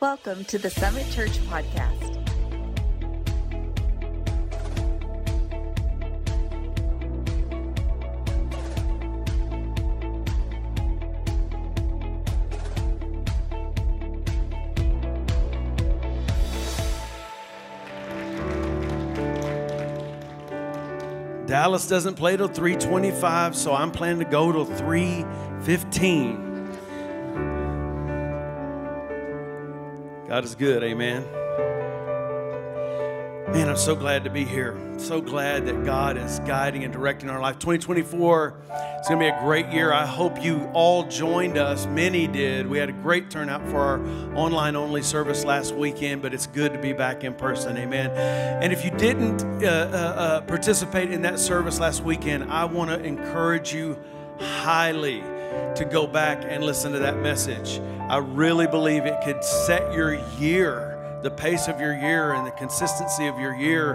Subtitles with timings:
[0.00, 2.16] Welcome to the Summit Church Podcast.
[21.46, 26.49] Dallas doesn't play till 325, so I'm planning to go till 315.
[30.30, 31.24] God is good, amen.
[33.52, 34.78] Man, I'm so glad to be here.
[34.96, 37.58] So glad that God is guiding and directing our life.
[37.58, 38.54] 2024
[39.00, 39.92] is going to be a great year.
[39.92, 41.86] I hope you all joined us.
[41.86, 42.68] Many did.
[42.68, 46.72] We had a great turnout for our online only service last weekend, but it's good
[46.74, 47.76] to be back in person.
[47.76, 48.12] Amen.
[48.62, 52.90] And if you didn't uh, uh, uh, participate in that service last weekend, I want
[52.90, 53.98] to encourage you
[54.38, 55.24] highly
[55.76, 57.80] to go back and listen to that message.
[58.08, 62.50] I really believe it could set your year the pace of your year and the
[62.52, 63.94] consistency of your year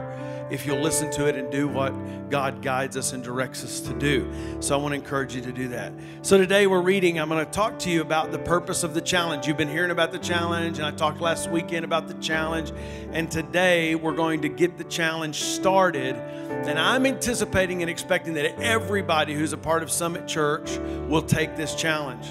[0.50, 1.92] if you'll listen to it and do what
[2.30, 4.32] God guides us and directs us to do.
[4.60, 5.94] So I want to encourage you to do that.
[6.22, 9.02] So today we're reading, I'm going to talk to you about the purpose of the
[9.02, 9.48] challenge.
[9.48, 12.72] You've been hearing about the challenge, and I talked last weekend about the challenge.
[13.12, 16.16] And today we're going to get the challenge started.
[16.16, 21.56] And I'm anticipating and expecting that everybody who's a part of Summit Church will take
[21.56, 22.28] this challenge.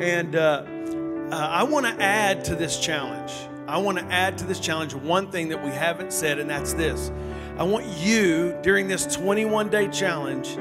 [0.00, 0.64] And uh,
[1.30, 3.32] uh, I want to add to this challenge.
[3.66, 6.72] I want to add to this challenge one thing that we haven't said, and that's
[6.72, 7.10] this.
[7.58, 10.54] I want you during this 21 day challenge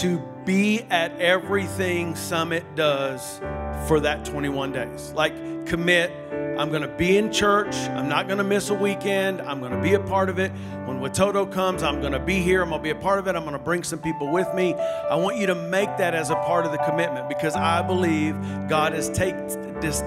[0.00, 3.38] to be at everything Summit does
[3.86, 5.12] for that 21 days.
[5.12, 6.10] Like, commit.
[6.58, 7.74] I'm going to be in church.
[7.74, 9.42] I'm not going to miss a weekend.
[9.42, 10.50] I'm going to be a part of it.
[10.86, 12.62] When Watoto comes, I'm going to be here.
[12.62, 13.36] I'm going to be a part of it.
[13.36, 14.72] I'm going to bring some people with me.
[14.74, 18.34] I want you to make that as a part of the commitment because I believe
[18.66, 20.02] God has taken this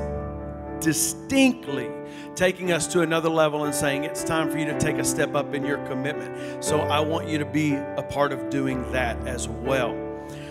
[0.83, 1.89] distinctly
[2.35, 5.35] taking us to another level and saying it's time for you to take a step
[5.35, 6.63] up in your commitment.
[6.63, 9.99] So I want you to be a part of doing that as well.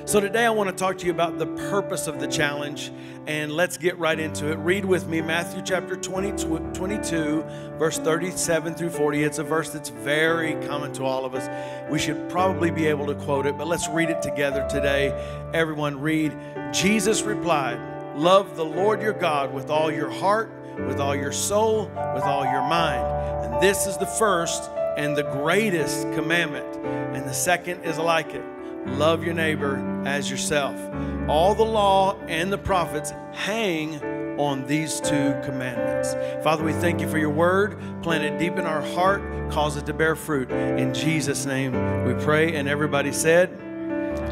[0.04, 2.92] So today I want to talk to you about the purpose of the challenge
[3.26, 4.56] and let's get right into it.
[4.56, 6.32] Read with me Matthew chapter 20,
[6.72, 7.42] 22,
[7.78, 9.22] verse 37 through 40.
[9.22, 11.48] It's a verse that's very common to all of us.
[11.90, 15.12] We should probably be able to quote it, but let's read it together today.
[15.54, 16.36] Everyone read.
[16.72, 17.78] Jesus replied,
[18.14, 22.44] Love the Lord your God with all your heart with all your soul, with all
[22.44, 23.04] your mind.
[23.44, 26.76] And this is the first and the greatest commandment.
[27.14, 28.44] And the second is like it
[28.84, 30.76] love your neighbor as yourself.
[31.28, 34.02] All the law and the prophets hang
[34.40, 36.14] on these two commandments.
[36.42, 37.78] Father, we thank you for your word.
[38.02, 39.22] Plant it deep in our heart,
[39.52, 40.50] cause it to bear fruit.
[40.50, 41.72] In Jesus' name
[42.04, 42.56] we pray.
[42.56, 43.56] And everybody said,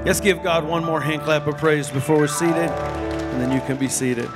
[0.05, 2.71] Let's give God one more hand clap of praise before we're seated,
[3.31, 4.29] and then you can be seated.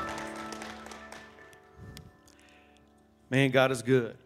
[3.29, 4.17] Man, God is good.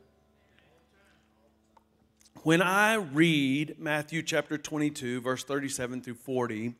[2.42, 6.74] When I read Matthew chapter 22, verse 37 through 40,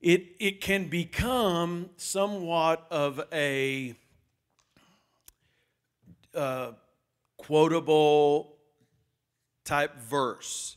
[0.00, 3.94] it, it can become somewhat of a
[6.34, 6.72] uh,
[7.36, 8.56] quotable
[9.64, 10.76] type verse.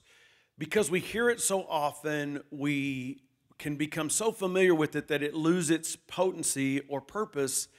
[0.57, 3.21] Because we hear it so often, we
[3.61, 7.69] can become so familiar with it that it loses its potency or purpose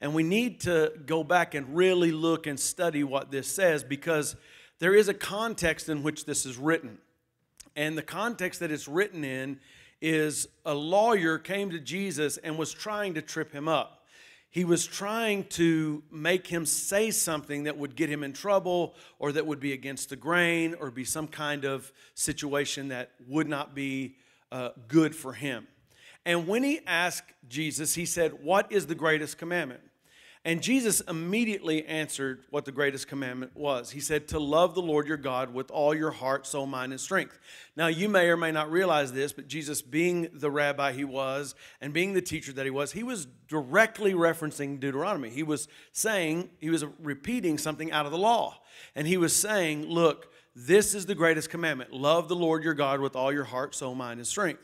[0.00, 4.34] and we need to go back and really look and study what this says because
[4.78, 6.98] there is a context in which this is written.
[7.76, 9.60] And the context that it's written in
[10.00, 13.98] is a lawyer came to Jesus and was trying to trip him up.
[14.48, 19.32] He was trying to make him say something that would get him in trouble or
[19.32, 23.74] that would be against the grain or be some kind of situation that would not
[23.74, 24.16] be
[24.52, 25.66] uh, good for him.
[26.24, 29.80] And when he asked Jesus, he said, What is the greatest commandment?
[30.42, 33.90] And Jesus immediately answered what the greatest commandment was.
[33.90, 37.00] He said, To love the Lord your God with all your heart, soul, mind, and
[37.00, 37.38] strength.
[37.76, 41.54] Now, you may or may not realize this, but Jesus, being the rabbi he was
[41.82, 45.28] and being the teacher that he was, he was directly referencing Deuteronomy.
[45.28, 48.62] He was saying, he was repeating something out of the law.
[48.94, 53.00] And he was saying, Look, this is the greatest commandment love the Lord your God
[53.00, 54.62] with all your heart, soul, mind, and strength.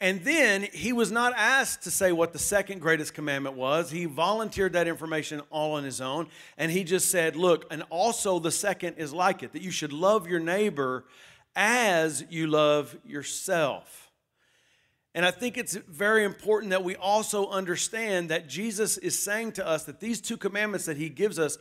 [0.00, 3.90] And then he was not asked to say what the second greatest commandment was.
[3.90, 6.28] He volunteered that information all on his own.
[6.58, 9.92] And he just said, Look, and also the second is like it, that you should
[9.92, 11.04] love your neighbor
[11.54, 14.10] as you love yourself.
[15.14, 19.66] And I think it's very important that we also understand that Jesus is saying to
[19.66, 21.56] us that these two commandments that he gives us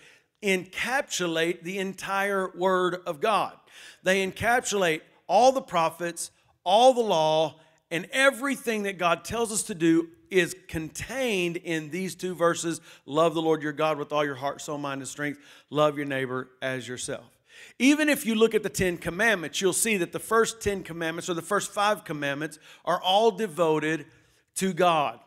[0.46, 3.54] encapsulate the entire Word of God.
[4.04, 6.32] They encapsulate all the prophets,
[6.64, 7.60] all the law,
[7.92, 13.34] and everything that God tells us to do is contained in these two verses love
[13.34, 15.40] the Lord your God with all your heart, soul, mind, and strength.
[15.70, 17.26] Love your neighbor as yourself.
[17.80, 21.30] Even if you look at the Ten Commandments, you'll see that the first Ten Commandments
[21.30, 24.06] or the first five commandments are all devoted
[24.56, 25.20] to God.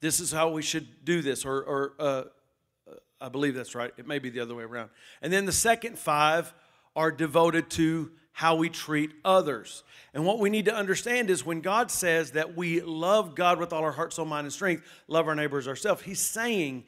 [0.00, 2.22] This is how we should do this, or, or uh,
[3.26, 3.92] I believe that's right.
[3.96, 4.90] It may be the other way around.
[5.20, 6.54] And then the second five
[6.94, 9.82] are devoted to how we treat others.
[10.14, 13.72] And what we need to understand is when God says that we love God with
[13.72, 16.84] all our heart, soul, mind, and strength, love our neighbors ourselves, He's saying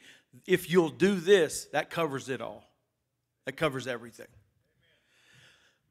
[0.47, 2.63] if you'll do this, that covers it all.
[3.45, 4.29] That covers everything.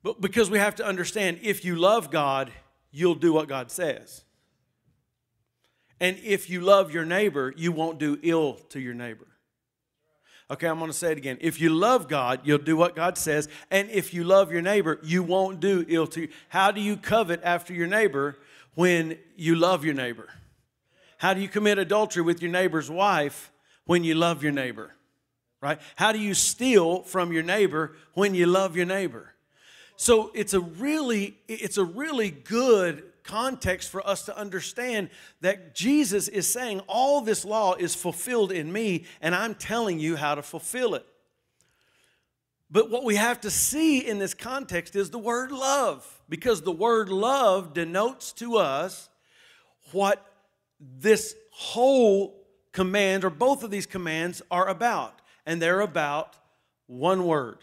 [0.02, 2.54] But because we have to understand if you love God,
[2.92, 4.24] you'll do what God says.
[6.00, 9.28] And if you love your neighbor, you won't do ill to your neighbor.
[10.50, 11.38] Okay, I'm going to say it again.
[11.42, 13.50] If you love God, you'll do what God says.
[13.70, 16.30] And if you love your neighbor, you won't do ill to you.
[16.48, 18.38] How do you covet after your neighbor
[18.74, 20.30] when you love your neighbor?
[21.18, 23.52] How do you commit adultery with your neighbor's wife
[23.86, 24.94] when you love your neighbor?
[25.60, 25.82] Right?
[25.96, 29.34] How do you steal from your neighbor when you love your neighbor?
[29.98, 35.10] So it's a really it's a really good context for us to understand
[35.42, 40.16] that Jesus is saying all this law is fulfilled in me, and I'm telling you
[40.16, 41.06] how to fulfill it.
[42.72, 46.72] But what we have to see in this context is the word love, because the
[46.72, 49.10] word love denotes to us
[49.92, 50.26] what
[50.80, 55.22] this whole command, or both of these commands, are about.
[55.46, 56.36] And they're about
[56.88, 57.60] one word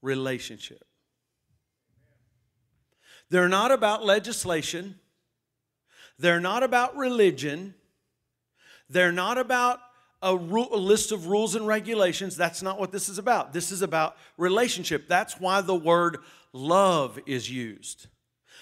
[0.00, 0.84] relationship.
[3.34, 4.94] They're not about legislation.
[6.20, 7.74] They're not about religion.
[8.88, 9.80] They're not about
[10.22, 12.36] a, a, list of rules and regulations.
[12.36, 13.52] That's not what this is about.
[13.52, 15.08] This is about relationship.
[15.08, 16.18] That's why the word
[16.52, 18.06] love is used.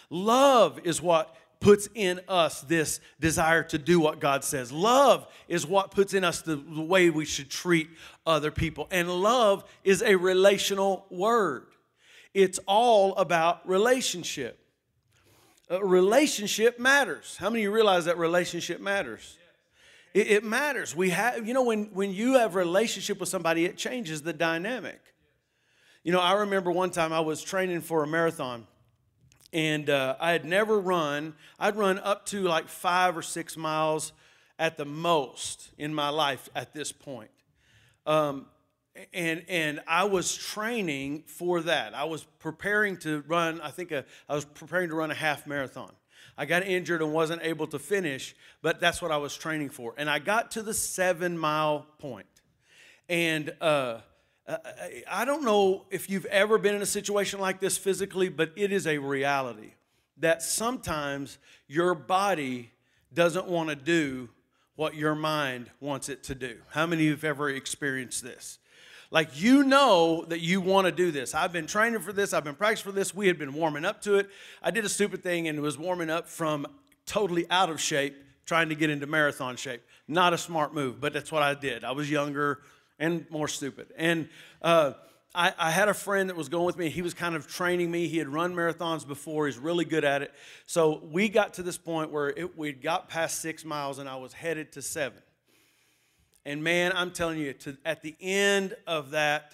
[0.08, 4.72] Love is what puts in us this desire to do what God says.
[4.72, 7.90] Love is what puts in us the, the way we should treat
[8.24, 8.88] other people.
[8.90, 11.66] And love is a relational word,
[12.32, 14.60] it's all about relationship
[15.80, 17.36] relationship matters.
[17.38, 19.38] How many of you realize that relationship matters?
[20.14, 20.94] It, it matters.
[20.94, 24.32] We have, you know, when, when you have a relationship with somebody, it changes the
[24.32, 25.00] dynamic.
[26.04, 28.66] You know, I remember one time I was training for a marathon
[29.52, 31.34] and uh, I had never run.
[31.58, 34.12] I'd run up to like five or six miles
[34.58, 37.30] at the most in my life at this point.
[38.06, 38.46] Um,
[39.12, 41.94] and and I was training for that.
[41.94, 43.60] I was preparing to run.
[43.60, 45.92] I think a, I was preparing to run a half marathon.
[46.36, 49.94] I got injured and wasn't able to finish, but that's what I was training for.
[49.96, 52.26] And I got to the seven mile point.
[52.26, 52.26] point,
[53.08, 53.98] and uh,
[55.10, 58.72] I don't know if you've ever been in a situation like this physically, but it
[58.72, 59.72] is a reality
[60.18, 61.38] that sometimes
[61.68, 62.70] your body
[63.12, 64.28] doesn't want to do
[64.74, 66.58] what your mind wants it to do.
[66.70, 68.58] How many of you have ever experienced this?
[69.12, 71.34] Like you know that you want to do this.
[71.34, 73.14] I've been training for this, I've been practicing for this.
[73.14, 74.30] We had been warming up to it.
[74.62, 76.66] I did a stupid thing and was warming up from
[77.04, 78.16] totally out of shape,
[78.46, 79.82] trying to get into marathon shape.
[80.08, 81.84] Not a smart move, but that's what I did.
[81.84, 82.62] I was younger
[82.98, 83.92] and more stupid.
[83.98, 84.30] And
[84.62, 84.94] uh,
[85.34, 86.88] I, I, had a friend that was going with me.
[86.88, 88.08] He was kind of training me.
[88.08, 89.44] He had run marathons before.
[89.46, 90.32] He's really good at it.
[90.64, 94.16] So we got to this point where it, we got past six miles, and I
[94.16, 95.20] was headed to seven.
[96.44, 99.52] And man, I'm telling you, to, at the end of that,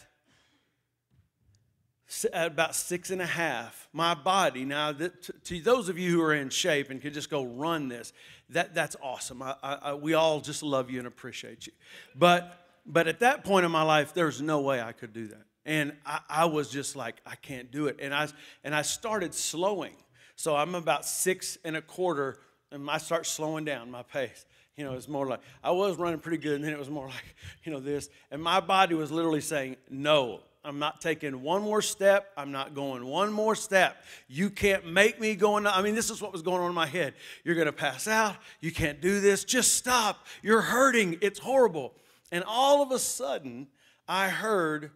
[2.32, 6.10] at about six and a half, my body, now, that, to, to, those of you
[6.12, 8.15] who are in shape and could just go run this,
[8.51, 9.43] that, that's awesome.
[9.43, 11.72] I, I, we all just love you and appreciate you.
[12.17, 15.44] But, but at that point in my life, there's no way I could do that.
[15.67, 17.98] And I, I was just like, I can't do it.
[18.01, 18.29] And I,
[18.65, 19.93] and I started slowing.
[20.34, 22.39] So I'm about six and a quarter,
[22.72, 24.46] and I start slowing down my pace.
[24.79, 27.06] You know, it's more like I was running pretty good, and then it was more
[27.08, 28.08] like, you know, this.
[28.31, 32.31] And my body was literally saying, No, I'm not taking one more step.
[32.37, 33.97] I'm not going one more step.
[34.29, 35.58] You can't make me go.
[35.58, 37.15] I mean, this is what was going on in my head.
[37.44, 38.37] You're going to pass out.
[38.61, 39.44] You can't do this.
[39.44, 40.27] Just stop.
[40.43, 41.19] You're hurting.
[41.20, 41.93] It's horrible.
[42.31, 43.67] And all of a sudden,
[44.06, 44.91] I heard,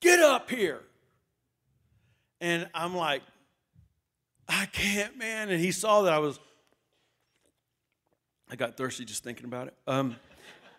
[0.00, 0.80] Get up here.
[2.40, 3.22] And I'm like,
[4.48, 5.50] I can't, man.
[5.50, 6.38] And he saw that I was
[8.50, 9.74] I got thirsty just thinking about it.
[9.86, 10.16] Um,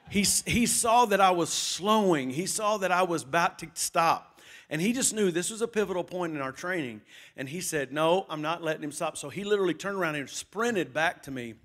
[0.09, 4.25] he, he saw that I was slowing, he saw that I was about to stop.
[4.71, 7.01] And he just knew this was a pivotal point in our training.
[7.35, 9.17] And he said, No, I'm not letting him stop.
[9.17, 11.55] So he literally turned around and sprinted back to me.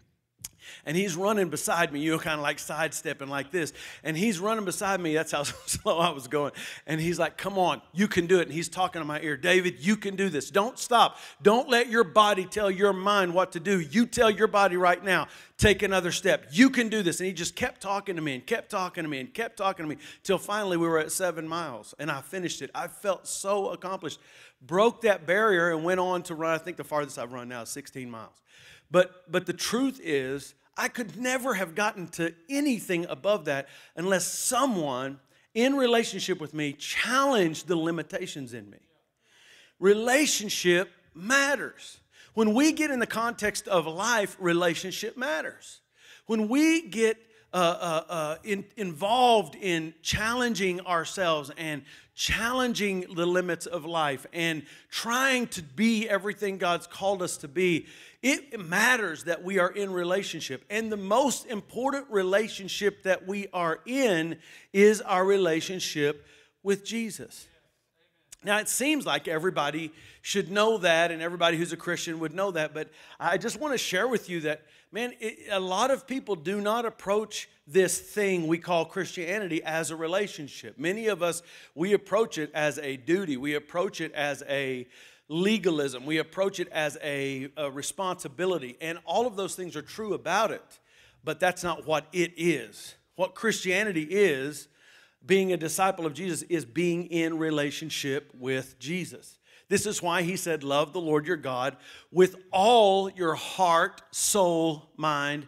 [0.86, 3.72] And he's running beside me, You're kind of like sidestepping like this.
[4.02, 5.14] And he's running beside me.
[5.14, 6.52] That's how slow I was going.
[6.86, 8.42] And he's like, Come on, you can do it.
[8.42, 10.50] And he's talking to my ear, David, you can do this.
[10.50, 11.18] Don't stop.
[11.42, 13.80] Don't let your body tell your mind what to do.
[13.80, 15.28] You tell your body right now,
[15.58, 16.46] take another step.
[16.50, 17.20] You can do this.
[17.20, 19.84] And he just kept talking to me and kept talking to me and kept talking
[19.84, 22.70] to me till finally we were at seven miles and I finished it.
[22.74, 24.20] I felt so accomplished.
[24.62, 26.54] Broke that barrier and went on to run.
[26.54, 28.40] I think the farthest I've run now is 16 miles.
[28.90, 34.26] But, but the truth is, I could never have gotten to anything above that unless
[34.26, 35.20] someone
[35.54, 38.78] in relationship with me challenged the limitations in me.
[39.78, 41.98] Relationship matters.
[42.34, 45.80] When we get in the context of life, relationship matters.
[46.26, 47.16] When we get
[47.54, 51.82] uh, uh, uh, in, involved in challenging ourselves and
[52.16, 57.86] challenging the limits of life and trying to be everything God's called us to be,
[58.22, 60.64] it matters that we are in relationship.
[60.68, 64.38] And the most important relationship that we are in
[64.72, 66.26] is our relationship
[66.64, 67.46] with Jesus.
[68.42, 69.92] Now, it seems like everybody
[70.22, 73.72] should know that, and everybody who's a Christian would know that, but I just want
[73.72, 74.62] to share with you that,
[74.94, 79.90] man, it, a lot of people do not approach this thing we call Christianity as
[79.90, 80.78] a relationship.
[80.78, 81.42] Many of us,
[81.74, 84.86] we approach it as a duty, we approach it as a
[85.28, 86.04] legalism.
[86.04, 88.76] We approach it as a, a, responsibility.
[88.80, 90.78] And all of those things are true about it,
[91.24, 92.94] but that's not what it is.
[93.16, 94.68] What Christianity is,
[95.24, 99.38] being a disciple of Jesus, is being in relationship with Jesus.
[99.68, 101.76] This is why he said, Love the Lord your God
[102.10, 105.46] with all your heart, soul, mind,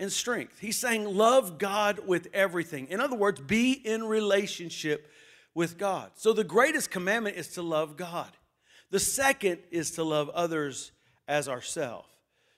[0.00, 0.58] and strength.
[0.60, 2.88] He's saying, Love God with everything.
[2.88, 5.10] In other words, be in relationship
[5.54, 6.12] with God.
[6.14, 8.30] So the greatest commandment is to love God.
[8.90, 10.92] The second is to love others
[11.26, 12.08] as ourselves.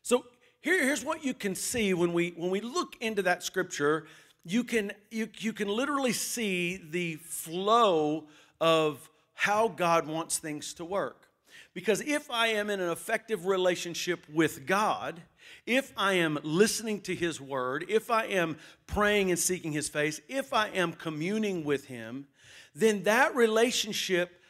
[0.03, 0.25] So
[0.61, 4.07] here, here's what you can see when we when we look into that scripture.
[4.45, 8.27] You can you, you can literally see the flow
[8.61, 9.09] of
[9.41, 11.27] how God wants things to work.
[11.73, 15.23] Because if I am in an effective relationship with God,
[15.65, 20.21] if I am listening to His word, if I am praying and seeking His face,
[20.29, 22.27] if I am communing with Him,
[22.75, 24.43] then that relationship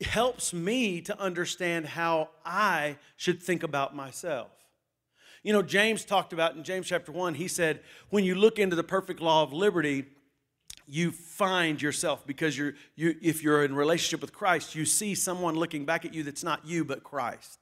[0.00, 4.50] helps me to understand how I should think about myself.
[5.44, 7.78] You know, James talked about in James chapter 1, he said,
[8.10, 10.06] when you look into the perfect law of liberty,
[10.92, 15.54] you find yourself because you're, you, if you're in relationship with Christ, you see someone
[15.54, 17.58] looking back at you that's not you but Christ.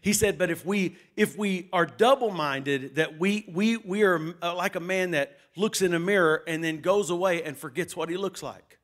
[0.00, 4.54] He said, but if we if we are double-minded, that we we we are uh,
[4.54, 8.08] like a man that looks in a mirror and then goes away and forgets what
[8.08, 8.79] he looks like.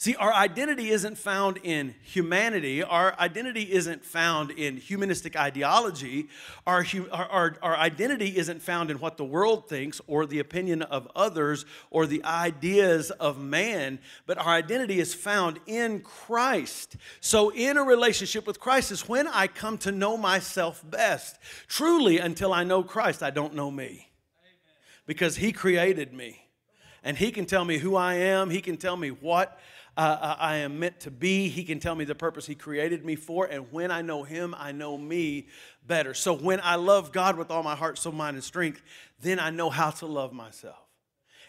[0.00, 2.82] See, our identity isn't found in humanity.
[2.82, 6.28] Our identity isn't found in humanistic ideology.
[6.66, 11.06] Our, our, our, identity isn't found in what the world thinks or the opinion of
[11.14, 16.96] others or the ideas of man, but our identity is found in Christ.
[17.20, 21.38] So, in a relationship with Christ is when I come to know myself best.
[21.68, 24.08] Truly, until I know Christ, I don't know me
[25.04, 26.46] because He created me.
[27.04, 29.60] And He can tell me who I am, He can tell me what
[29.96, 31.48] uh, I am meant to be.
[31.48, 33.46] He can tell me the purpose He created me for.
[33.46, 35.48] And when I know Him, I know me
[35.86, 36.14] better.
[36.14, 38.82] So when I love God with all my heart, soul, mind, and strength,
[39.20, 40.78] then I know how to love myself.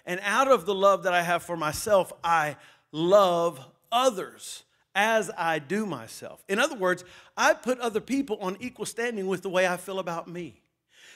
[0.06, 2.58] And out of the love that I have for myself, I
[2.92, 4.64] love others
[4.96, 6.44] as I do myself.
[6.50, 7.04] In other words,
[7.38, 10.62] I put other people on equal standing with the way I feel about me.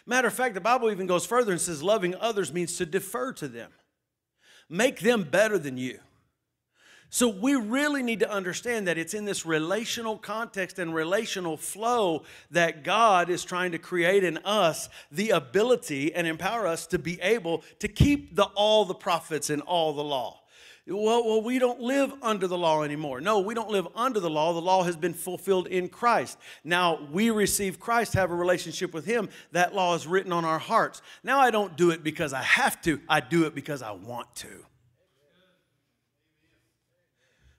[0.06, 3.34] Matter of fact, the Bible even goes further and says loving others means to defer
[3.34, 3.72] to them,
[4.70, 6.00] make them better than you.
[7.10, 12.24] So we really need to understand that it's in this relational context and relational flow
[12.52, 17.22] that God is trying to create in us the ability and empower us to be
[17.22, 20.42] able to keep the all the prophets and all the law.
[20.88, 23.20] Well, well, we don't live under the law anymore.
[23.20, 24.54] No, we don't live under the law.
[24.54, 26.38] The law has been fulfilled in Christ.
[26.64, 29.30] Now we receive Christ, have a relationship with Him.
[29.52, 31.02] That law is written on our hearts.
[31.24, 34.36] Now I don't do it because I have to, I do it because I want
[34.36, 34.66] to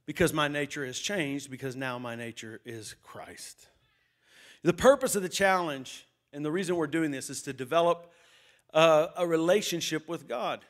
[0.06, 3.66] because my nature has changed, because now my nature is Christ.
[4.62, 8.12] The purpose of the challenge and the reason we're doing this is to develop
[8.72, 10.60] a, a relationship with God.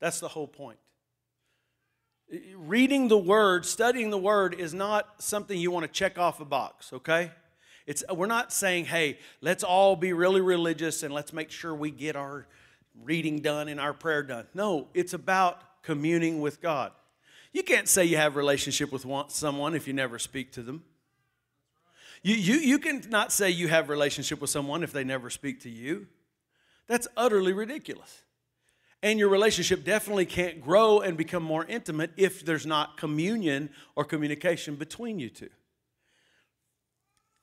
[0.00, 0.78] That's the whole point.
[2.56, 6.44] Reading the Word, studying the Word is not something you want to check off a
[6.44, 7.30] box, okay?
[7.86, 11.90] It's, we're not saying, hey, let's all be really religious and let's make sure we
[11.90, 12.46] get our
[13.02, 14.46] reading done and our prayer done.
[14.54, 16.92] No, it's about communing with God.
[17.52, 20.84] You can't say you have relationship with someone if you never speak to them.
[22.22, 25.60] You, you, you can not say you have relationship with someone if they never speak
[25.62, 26.06] to you.
[26.86, 28.22] That's utterly ridiculous.
[29.02, 34.04] And your relationship definitely can't grow and become more intimate if there's not communion or
[34.04, 35.50] communication between you two.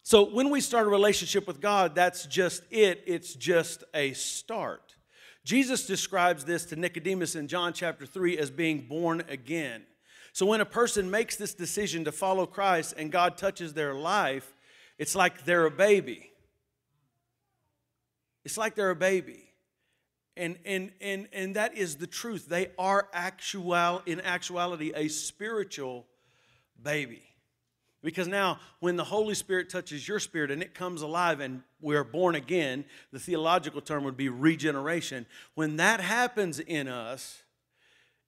[0.04, 3.04] So when we start a relationship with God, that's just it.
[3.06, 4.96] It's just a start.
[5.44, 9.84] Jesus describes this to Nicodemus in John chapter 3 as being born again.
[10.40, 14.56] So when a person makes this decision to follow Christ and God touches their life,
[14.98, 16.32] it's like they're a baby.
[18.46, 19.50] It's like they're a baby.
[20.38, 22.48] And, and, and, and that is the truth.
[22.48, 26.06] They are actual, in actuality a spiritual
[26.82, 27.24] baby.
[28.02, 32.06] Because now, when the Holy Spirit touches your spirit and it comes alive and we're
[32.06, 35.26] born again, the theological term would be regeneration.
[35.56, 37.44] When that happens in us,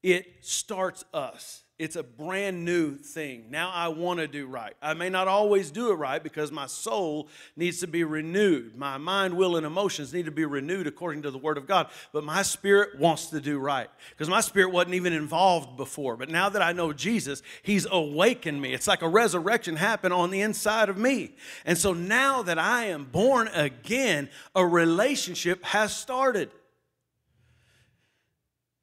[0.03, 1.63] it starts us.
[1.82, 3.46] It's a brand new thing.
[3.50, 4.76] Now I want to do right.
[4.84, 8.78] I may not always do it right because my soul needs to be renewed.
[8.78, 11.88] My mind, will, and emotions need to be renewed according to the Word of God.
[12.14, 16.16] But my spirit wants to do right because my spirit wasn't even involved before.
[16.18, 18.76] But now that I know Jesus, He's awakened me.
[18.76, 21.34] It's like a resurrection happened on the inside of me.
[21.66, 26.52] And so now that I am born again, a relationship has started.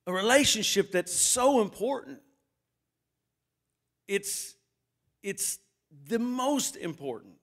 [0.09, 2.19] A relationship that's so important
[4.09, 4.55] it's,
[5.23, 5.59] it's
[6.09, 7.35] the most important.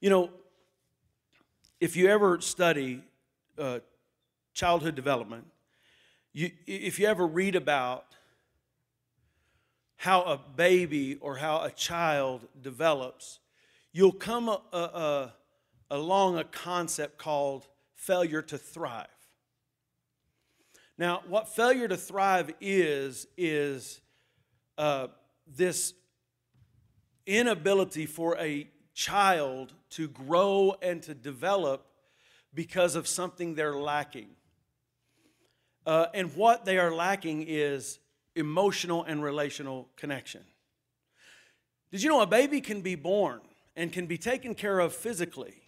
[0.00, 0.30] You know,
[1.80, 3.02] if you ever study
[3.58, 3.80] uh,
[4.54, 5.46] childhood development,
[6.32, 8.04] you, if you ever read about
[9.96, 13.38] how a baby or how a child develops,
[13.92, 15.32] you'll come a, a, a,
[15.90, 19.06] along a concept called failure to thrive.
[20.98, 24.00] Now, what failure to thrive is, is
[24.78, 25.08] uh,
[25.46, 25.94] this
[27.26, 31.86] inability for a child to grow and to develop
[32.54, 34.28] because of something they're lacking.
[35.84, 37.98] Uh, and what they are lacking is
[38.34, 40.42] emotional and relational connection.
[41.92, 43.40] Did you know a baby can be born
[43.76, 45.65] and can be taken care of physically,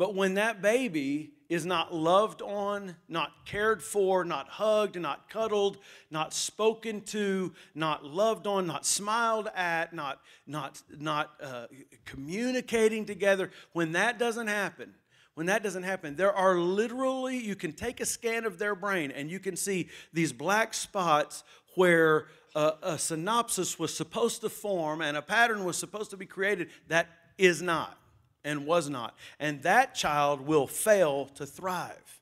[0.00, 5.76] but when that baby is not loved on, not cared for, not hugged, not cuddled,
[6.10, 11.66] not spoken to, not loved on, not smiled at, not, not, not uh,
[12.06, 14.94] communicating together, when that doesn't happen,
[15.34, 19.10] when that doesn't happen, there are literally, you can take a scan of their brain
[19.10, 25.02] and you can see these black spots where a, a synopsis was supposed to form
[25.02, 27.99] and a pattern was supposed to be created that is not
[28.44, 29.16] and was not.
[29.38, 32.20] And that child will fail to thrive.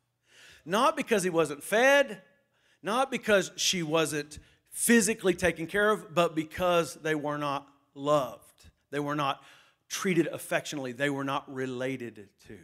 [0.65, 2.23] Not because he wasn't fed,
[2.83, 4.39] not because she wasn't
[4.71, 8.67] physically taken care of, but because they were not loved.
[8.91, 9.43] They were not
[9.89, 12.59] treated affectionately, they were not related to.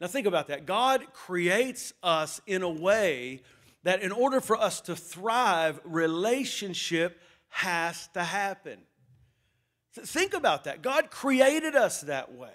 [0.00, 0.64] Now, think about that.
[0.64, 3.42] God creates us in a way
[3.82, 8.78] that in order for us to thrive, relationship has to happen.
[10.06, 10.82] Think about that.
[10.82, 12.50] God created us that way.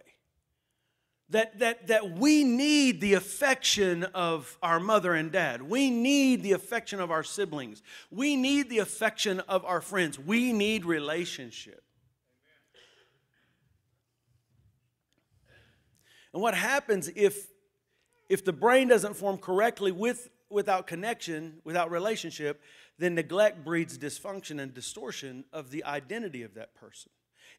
[1.30, 5.64] That, that, that we need the affection of our mother and dad.
[5.64, 7.82] We need the affection of our siblings.
[8.12, 10.20] We need the affection of our friends.
[10.20, 11.84] We need relationship.
[16.34, 17.48] And what happens if,
[18.28, 22.62] if the brain doesn't form correctly with, without connection, without relationship,
[22.98, 27.12] then neglect breeds dysfunction and distortion of the identity of that person.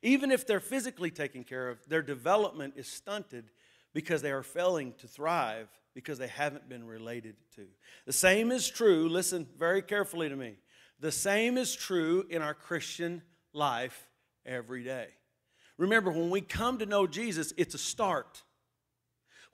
[0.04, 3.50] Even if they're physically taken care of, their development is stunted
[3.94, 7.66] because they are failing to thrive because they haven't been related to.
[8.04, 10.56] The same is true, listen very carefully to me.
[11.00, 13.22] The same is true in our Christian
[13.54, 14.06] life
[14.44, 15.08] every day.
[15.78, 18.42] Remember, when we come to know Jesus, it's a start.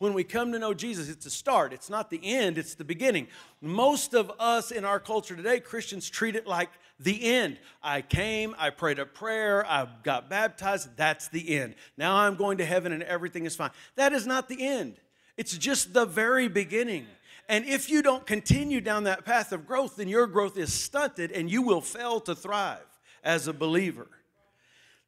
[0.00, 1.74] When we come to know Jesus, it's a start.
[1.74, 3.28] It's not the end, it's the beginning.
[3.60, 7.58] Most of us in our culture today, Christians, treat it like the end.
[7.82, 11.74] I came, I prayed a prayer, I got baptized, that's the end.
[11.98, 13.72] Now I'm going to heaven and everything is fine.
[13.96, 14.96] That is not the end,
[15.36, 17.06] it's just the very beginning.
[17.46, 21.30] And if you don't continue down that path of growth, then your growth is stunted
[21.30, 22.78] and you will fail to thrive
[23.22, 24.08] as a believer.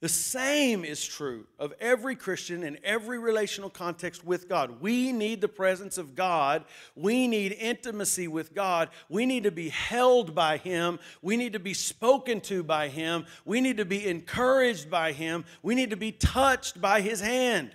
[0.03, 4.81] The same is true of every Christian in every relational context with God.
[4.81, 6.65] We need the presence of God.
[6.97, 8.88] We need intimacy with God.
[9.09, 10.99] We need to be held by Him.
[11.23, 13.27] We need to be spoken to by Him.
[13.45, 15.45] We need to be encouraged by Him.
[15.62, 17.71] We need to be touched by His hand.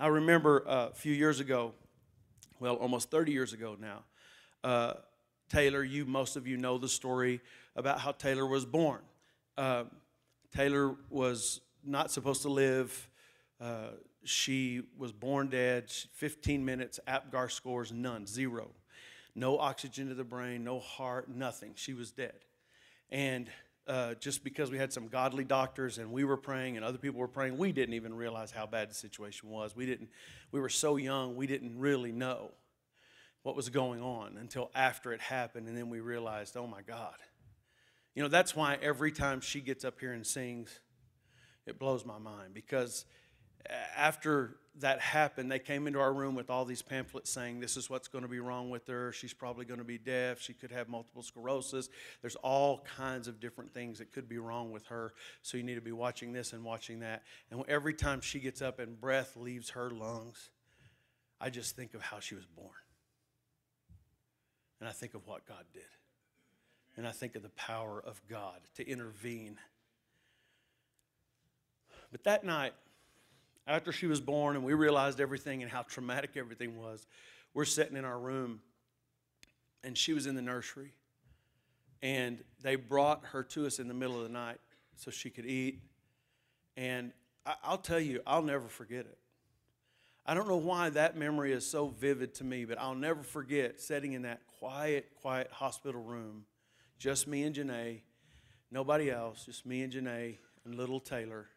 [0.00, 1.74] I remember uh, a few years ago,
[2.60, 4.04] well, almost 30 years ago now,
[4.64, 4.94] uh,
[5.50, 7.42] Taylor, you, most of you know the story
[7.76, 9.00] about how Taylor was born.
[9.58, 9.84] Uh,
[10.54, 13.08] Taylor was not supposed to live.
[13.60, 13.88] Uh,
[14.24, 15.90] she was born dead.
[15.90, 18.70] 15 minutes, APGAR scores none, zero.
[19.34, 21.72] No oxygen to the brain, no heart, nothing.
[21.74, 22.44] She was dead.
[23.10, 23.48] And
[23.86, 27.18] uh, just because we had some godly doctors and we were praying and other people
[27.18, 29.74] were praying, we didn't even realize how bad the situation was.
[29.74, 30.10] We didn't.
[30.52, 32.50] We were so young, we didn't really know
[33.42, 37.16] what was going on until after it happened, and then we realized, oh my God.
[38.14, 40.80] You know, that's why every time she gets up here and sings,
[41.66, 43.06] it blows my mind because
[43.68, 47.76] uh, after that happened, they came into our room with all these pamphlets saying this
[47.76, 49.12] is what's going to be wrong with her.
[49.12, 50.40] She's probably going to be deaf.
[50.40, 51.88] She could have multiple sclerosis.
[52.22, 55.12] There's all kinds of different things that could be wrong with her.
[55.42, 57.22] So you need to be watching this and watching that.
[57.50, 60.50] And every time she gets up and breath leaves her lungs,
[61.40, 62.70] I just think of how she was born.
[64.80, 65.82] And I think of what God did.
[66.96, 69.58] And I think of the power of God to intervene.
[72.10, 72.74] But that night,
[73.66, 77.06] after she was born and we realized everything and how traumatic everything was,
[77.54, 78.60] we're sitting in our room
[79.84, 80.92] and she was in the nursery.
[82.02, 84.58] And they brought her to us in the middle of the night
[84.96, 85.80] so she could eat.
[86.76, 87.12] And
[87.62, 89.18] I'll tell you, I'll never forget it.
[90.24, 93.80] I don't know why that memory is so vivid to me, but I'll never forget
[93.80, 96.44] sitting in that quiet, quiet hospital room,
[97.02, 98.02] just me and Janae,
[98.70, 101.48] nobody else, just me and Janae and little Taylor,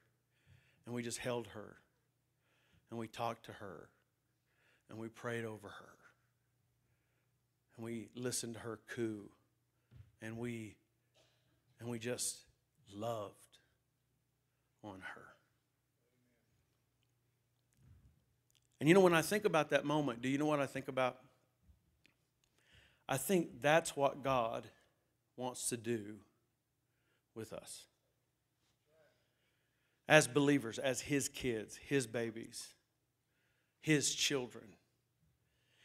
[0.86, 1.75] and we just held her.
[2.89, 3.89] And we talked to her.
[4.89, 5.93] And we prayed over her.
[7.75, 9.29] And we listened to her coo.
[10.21, 10.77] And we
[11.79, 12.38] and we just
[12.91, 13.36] loved
[14.84, 15.25] on her.
[18.79, 20.88] And you know when i think about that moment do you know what i think
[20.88, 21.17] about?
[23.08, 24.63] I think that's what god
[25.37, 26.15] wants to do
[27.33, 27.85] with us
[30.07, 32.75] as believers as his kids his babies
[33.85, 34.65] his children.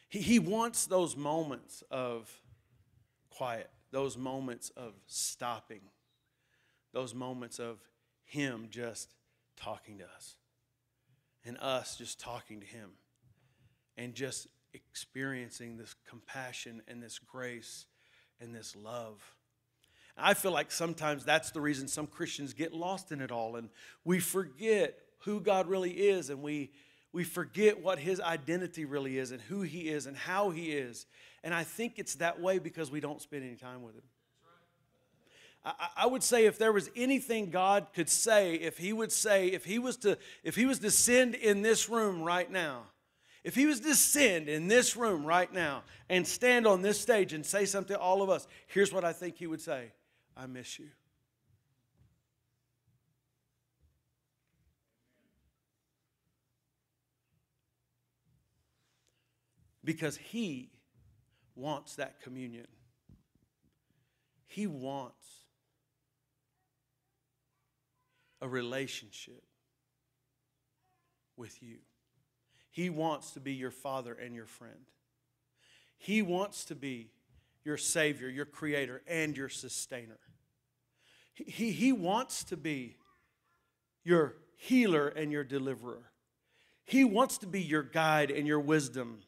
[0.09, 2.33] He, he wants those moments of
[3.29, 5.83] quiet, those moments of stopping,
[6.95, 7.79] those moments of
[8.25, 9.13] him just
[9.55, 10.37] talking to us
[11.45, 12.89] and us just talking to him
[13.99, 17.85] and just experiencing this compassion and this grace
[18.41, 19.37] and this love.
[20.21, 23.69] I feel like sometimes that's the reason some Christians get lost in it all and
[24.05, 26.71] we forget who God really is and we
[27.13, 31.07] we forget what his identity really is and who he is and how he is.
[31.43, 34.05] And I think it's that way because we don't spend any time with him.
[35.65, 39.49] I, I would say if there was anything God could say, if he would say,
[39.49, 42.85] if he was to, if he was to send in this room right now,
[43.43, 47.33] if he was to send in this room right now and stand on this stage
[47.33, 49.91] and say something to all of us, here's what I think he would say
[50.37, 50.89] I miss you.
[59.85, 60.71] because He
[61.55, 62.67] wants that communion.
[64.47, 65.27] He wants
[68.41, 69.43] a relationship
[71.37, 71.79] with you.
[72.71, 74.87] He wants to be your father and your friend.
[75.99, 77.11] He wants to be
[77.65, 80.19] your Savior, your Creator, and your sustainer.
[81.35, 82.97] He, he, wants to be
[84.05, 86.11] your healer and your deliverer.
[86.85, 89.23] He wants to be your guide and your wisdom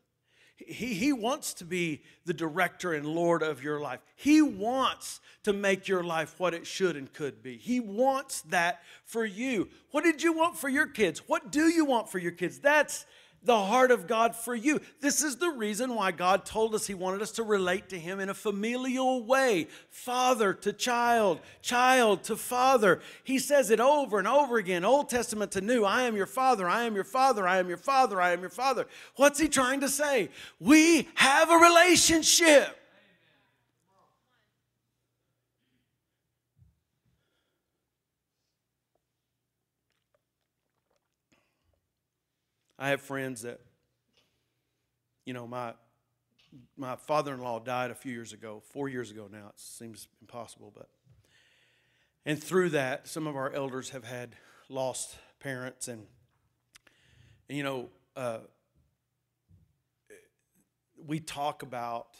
[0.67, 4.01] he, he wants to be the director and Lord of your life.
[4.17, 7.57] He wants to make your life what it should and could be.
[7.57, 9.69] He wants that for you.
[9.91, 11.23] What did you want for your kids?
[11.27, 12.59] What do you want for your kids?
[12.59, 13.07] That's
[13.45, 14.81] the heart of God for you.
[15.01, 18.21] This is the reason why God told us He wanted us to relate to Him
[18.21, 23.01] in a familial way father to child, child to father.
[23.25, 26.69] He says it over and over again, Old Testament to New I am your father,
[26.69, 28.87] I am your father, I am your father, I am your father.
[29.17, 30.31] What's He trying to say?
[30.61, 32.79] We have a relationship.
[42.83, 43.61] I have friends that,
[45.25, 45.75] you know, my
[46.77, 49.51] my father-in-law died a few years ago, four years ago now.
[49.51, 50.89] It seems impossible, but
[52.27, 54.35] and through that, some of our elders have had
[54.69, 56.07] lost parents, and,
[57.49, 58.39] and you know, uh,
[61.07, 62.17] we talk about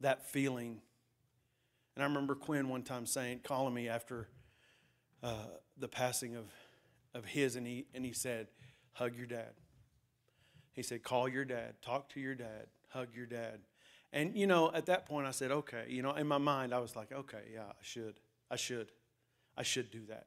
[0.00, 0.80] that feeling.
[1.96, 4.28] And I remember Quinn one time saying, calling me after
[5.22, 6.46] uh, the passing of
[7.12, 8.46] of his, and he and he said,
[8.92, 9.52] hug your dad.
[10.72, 13.60] He said, call your dad, talk to your dad, hug your dad.
[14.12, 15.84] And, you know, at that point I said, okay.
[15.88, 18.20] You know, in my mind, I was like, okay, yeah, I should.
[18.50, 18.90] I should.
[19.56, 20.26] I should do that.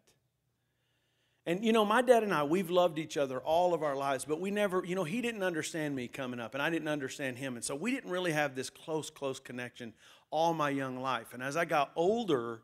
[1.46, 4.24] And you know, my dad and I, we've loved each other all of our lives,
[4.24, 7.38] but we never, you know, he didn't understand me coming up, and I didn't understand
[7.38, 7.56] him.
[7.56, 9.94] And so we didn't really have this close, close connection
[10.32, 11.34] all my young life.
[11.34, 12.62] And as I got older,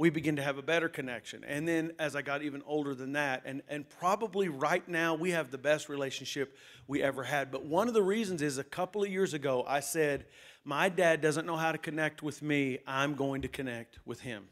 [0.00, 1.44] we begin to have a better connection.
[1.44, 5.32] And then as I got even older than that, and, and probably right now, we
[5.32, 6.56] have the best relationship
[6.88, 7.50] we ever had.
[7.50, 10.24] But one of the reasons is a couple of years ago, I said,
[10.64, 14.44] My dad doesn't know how to connect with me, I'm going to connect with him.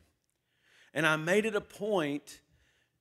[0.93, 2.43] And I made it a point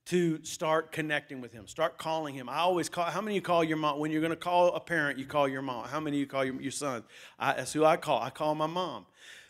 [0.06, 2.48] to start connecting with him, start calling him.
[2.48, 4.00] I always call, how many you call your mom?
[4.00, 5.90] When you're going to call a parent, you call your mom.
[5.90, 7.04] How many you call your, your son?
[7.38, 8.22] I, that's who I call.
[8.22, 9.06] I call my mom.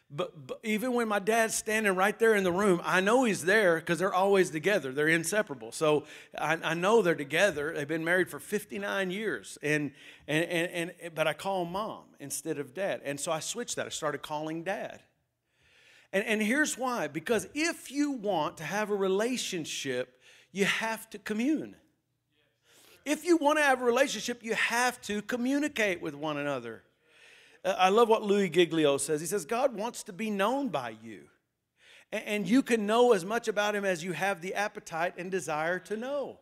[0.10, 3.44] But, but, even when my dad's standing right there in the room, I know he's
[3.44, 4.94] there because they're always together.
[4.94, 5.74] They're inseparable.
[5.74, 6.06] So
[6.38, 7.74] I, I, know they're together.
[7.74, 9.58] They've been married for 59 years.
[9.62, 9.92] And,
[10.26, 13.02] and, and, and, but I call mom instead of dad.
[13.04, 13.86] And so I switched that.
[13.86, 15.04] I started calling dad.
[16.14, 20.18] And, and here's why because if you want to have a relationship
[20.52, 21.76] you have to commune.
[23.06, 26.84] If you want to have a relationship, you have to communicate with one another.
[27.64, 29.22] Uh, I love what Louis Giglio says.
[29.22, 31.24] He says, God wants to be known by you.
[32.12, 35.80] And you can know as much about him as you have the appetite and desire
[35.80, 36.40] to know.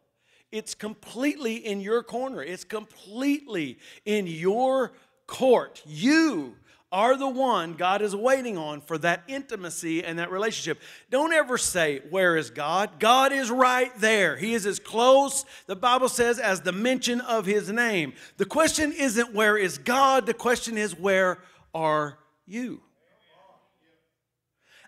[0.51, 4.93] It's completely in your corner, it's completely in your
[5.27, 5.81] court.
[5.85, 6.55] You
[6.95, 10.81] are the one God is waiting on for that intimacy and that relationship.
[11.11, 12.99] Don't ever say, Where is God?
[12.99, 14.37] God is right there.
[14.37, 18.13] He is as close, the Bible says, as the mention of His name.
[18.37, 20.25] The question isn't, Where is God?
[20.25, 21.39] The question is, Where
[21.73, 22.81] are you?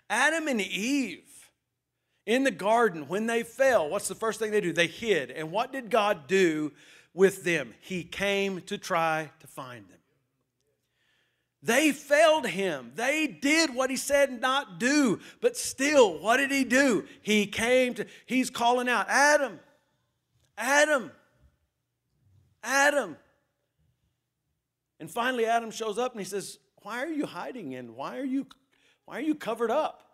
[0.08, 1.28] Adam and Eve
[2.24, 4.72] in the garden, when they fell, what's the first thing they do?
[4.72, 5.30] They hid.
[5.30, 6.72] And what did God do
[7.12, 7.74] with them?
[7.80, 9.98] He came to try to find them.
[11.62, 12.92] They failed him.
[12.94, 15.18] They did what he said not do.
[15.40, 17.04] But still, what did he do?
[17.20, 19.58] He came to, he's calling out, Adam,
[20.56, 21.10] Adam,
[22.62, 23.16] Adam.
[25.00, 28.24] And finally, Adam shows up and he says, Why are you hiding and why are
[28.24, 28.46] you,
[29.04, 30.04] why are you covered up?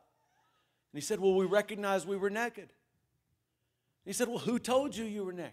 [0.93, 2.71] And he said, Well, we recognized we were naked.
[4.07, 5.53] He said, Well, who told you you were naked?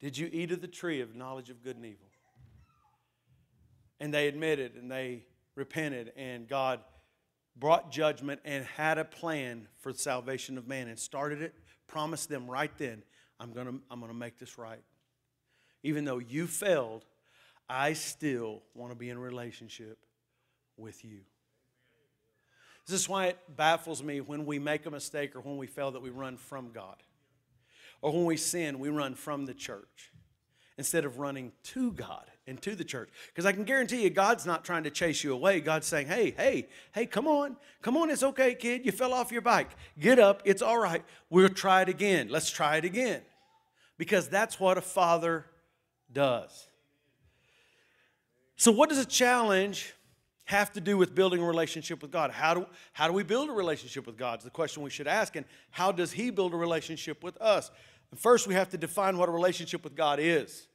[0.00, 2.07] Did you eat of the tree of knowledge of good and evil?
[4.00, 6.80] And they admitted and they repented, and God
[7.56, 11.54] brought judgment and had a plan for the salvation of man and started it,
[11.86, 13.02] promised them right then,
[13.40, 14.82] I'm going to I'm going to make this right.
[15.82, 17.04] Even though you failed,
[17.68, 19.98] I still want to be in relationship
[20.76, 21.20] with you.
[22.86, 25.90] This is why it baffles me when we make a mistake or when we fail
[25.90, 26.96] that we run from God.
[28.00, 30.10] Or when we sin, we run from the church
[30.78, 33.10] instead of running to God and to the church.
[33.28, 35.60] Because I can guarantee you, God's not trying to chase you away.
[35.60, 37.56] God's saying, hey, hey, hey, come on.
[37.82, 38.84] Come on, it's okay, kid.
[38.84, 39.70] You fell off your bike.
[40.00, 40.42] Get up.
[40.44, 41.04] It's all right.
[41.30, 42.28] We'll try it again.
[42.30, 43.22] Let's try it again.
[43.98, 45.46] Because that's what a father
[46.12, 46.66] does.
[48.56, 49.94] So, what does a challenge
[50.44, 52.30] have to do with building a relationship with God?
[52.30, 54.38] How do, how do we build a relationship with God?
[54.38, 55.36] Is the question we should ask.
[55.36, 57.70] And how does He build a relationship with us?
[58.16, 60.66] First, we have to define what a relationship with God is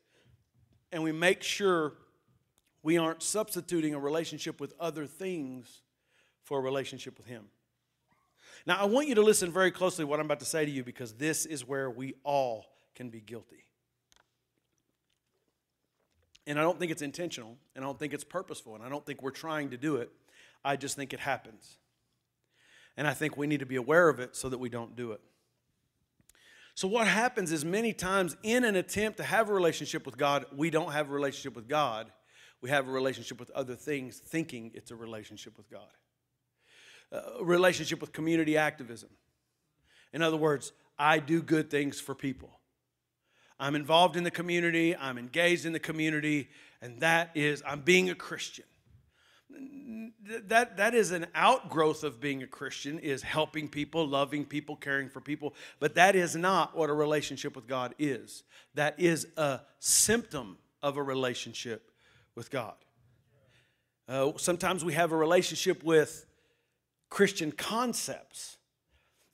[0.94, 1.94] and we make sure
[2.84, 5.82] we aren't substituting a relationship with other things
[6.44, 7.46] for a relationship with Him.
[8.66, 10.72] Now, I want you to listen very closely to what I'm about to say to
[10.72, 13.66] you because this is where we all can be guilty.
[16.46, 19.06] And I don't think it's intentional, and I don't think it's purposeful, and I don't
[19.06, 20.12] think we're trying to do it.
[20.64, 21.78] I just think it happens.
[22.96, 25.14] And I think we need to be aware of it so that we don't do
[25.14, 25.22] it.
[26.76, 30.46] So, what happens is many times in an attempt to have a relationship with God,
[30.56, 32.12] we don't have a relationship with God.
[32.62, 35.82] We have a relationship with other things, thinking it's a relationship with God.
[37.12, 39.10] Uh, a relationship with community activism.
[40.14, 42.60] In other words, I do good things for people.
[43.60, 46.50] I'm involved in the community, I'm engaged in the community,
[46.82, 48.66] and that is, I'm being a Christian
[50.48, 55.10] that that is an outgrowth of being a christian is helping people loving people caring
[55.10, 55.54] for people.
[55.80, 58.44] But that is not what a relationship with god is.
[58.76, 61.92] That is a symptom of a relationship
[62.36, 62.76] with god.
[64.08, 66.26] Uh, sometimes we have a relationship with
[67.10, 68.58] christian concepts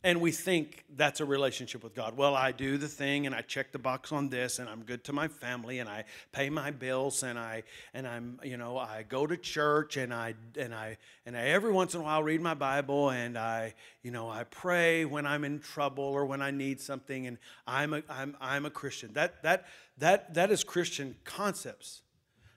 [0.02, 2.16] and we think that's a relationship with God.
[2.16, 5.04] Well, I do the thing and I check the box on this and I'm good
[5.06, 9.04] to my family and I pay my bills and I and I'm, you know, I
[9.04, 12.40] go to church and I and I and I every once in a while read
[12.40, 16.52] my Bible and I, you know, I pray when I'm in trouble or when I
[16.52, 19.12] need something and I'm a I'm I'm a Christian.
[19.14, 19.66] That that
[19.98, 22.04] that that is Christian concepts.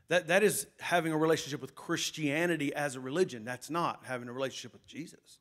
[0.06, 3.44] That that is having a relationship with Christianity as a religion.
[3.44, 5.40] That's not having a relationship with Jesus.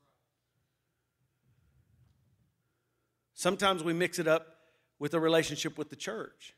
[3.42, 4.56] Sometimes we mix it up
[5.00, 6.54] with a relationship with the church.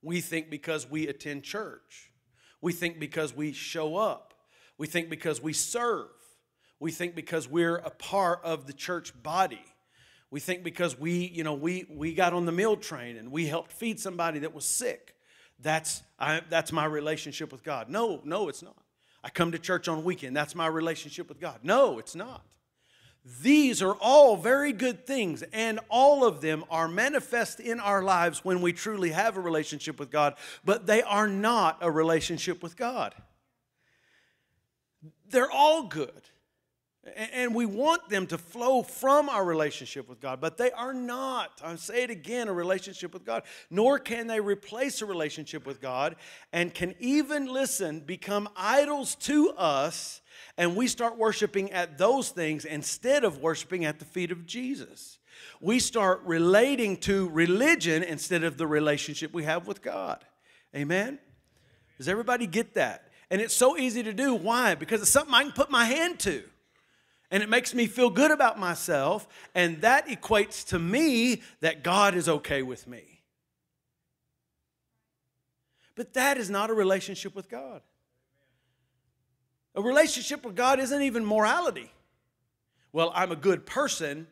[0.00, 2.12] We think because we attend church.
[2.60, 4.32] We think because we show up.
[4.78, 6.06] We think because we serve.
[6.78, 9.64] We think because we're a part of the church body.
[10.30, 13.46] We think because we, you know, we, we got on the meal train and we
[13.48, 15.16] helped feed somebody that was sick.
[15.58, 17.90] That's, I, that's my relationship with God.
[17.90, 18.80] No, no, it's not.
[19.24, 20.36] I come to church on weekend.
[20.36, 21.58] That's my relationship with God.
[21.64, 22.44] No, it's not.
[23.42, 28.44] These are all very good things, and all of them are manifest in our lives
[28.44, 30.34] when we truly have a relationship with God,
[30.64, 33.14] but they are not a relationship with God.
[35.28, 36.22] They're all good.
[37.16, 41.60] And we want them to flow from our relationship with God, but they are not,
[41.64, 45.80] I say it again, a relationship with God, nor can they replace a relationship with
[45.80, 46.16] God,
[46.52, 50.20] and can even, listen, become idols to us,
[50.56, 55.18] and we start worshiping at those things instead of worshiping at the feet of Jesus.
[55.60, 60.24] We start relating to religion instead of the relationship we have with God.
[60.74, 61.18] Amen?
[61.98, 63.08] Does everybody get that?
[63.30, 64.34] And it's so easy to do.
[64.34, 64.74] Why?
[64.74, 66.42] Because it's something I can put my hand to
[67.30, 72.14] and it makes me feel good about myself, and that equates to me that God
[72.14, 73.22] is okay with me.
[75.96, 77.82] But that is not a relationship with God.
[79.76, 81.92] A relationship with God isn't even morality.
[82.92, 84.26] Well, I'm a good person,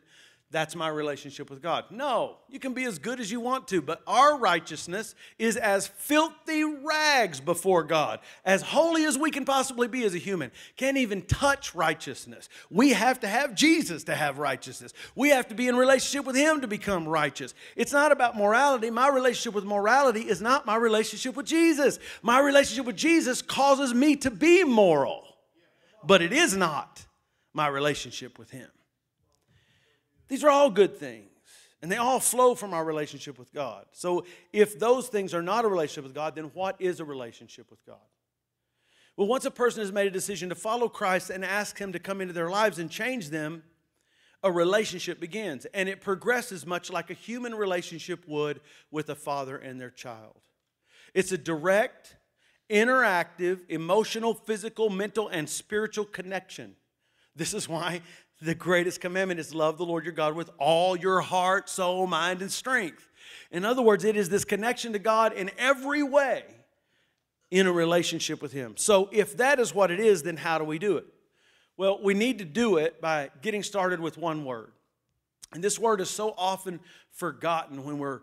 [0.51, 1.85] that's my relationship with God.
[1.89, 5.87] No, you can be as good as you want to, but our righteousness is as
[5.87, 10.51] filthy rags before God, as holy as we can possibly be as a human.
[10.77, 12.47] Can't even touch righteousness.
[12.69, 14.93] We have to have Jesus to have righteousness.
[15.13, 17.53] We have to be in relationship with Him to become righteous.
[17.75, 18.89] It's not about morality.
[18.89, 21.99] My relationship with morality is not my relationship with Jesus.
[22.21, 25.34] My relationship with Jesus causes me to be moral,
[26.05, 27.05] but it is not
[27.53, 28.69] my relationship with Him.
[30.27, 31.29] These are all good things,
[31.81, 33.85] and they all flow from our relationship with God.
[33.91, 37.69] So, if those things are not a relationship with God, then what is a relationship
[37.69, 37.97] with God?
[39.17, 41.99] Well, once a person has made a decision to follow Christ and ask Him to
[41.99, 43.63] come into their lives and change them,
[44.43, 45.65] a relationship begins.
[45.73, 50.39] And it progresses much like a human relationship would with a father and their child.
[51.13, 52.15] It's a direct,
[52.69, 56.75] interactive, emotional, physical, mental, and spiritual connection.
[57.35, 58.01] This is why
[58.41, 62.41] the greatest commandment is love the Lord your God with all your heart, soul, mind,
[62.41, 63.07] and strength.
[63.51, 66.43] In other words, it is this connection to God in every way
[67.51, 68.75] in a relationship with Him.
[68.77, 71.05] So, if that is what it is, then how do we do it?
[71.77, 74.71] Well, we need to do it by getting started with one word.
[75.53, 76.79] And this word is so often
[77.11, 78.21] forgotten when we're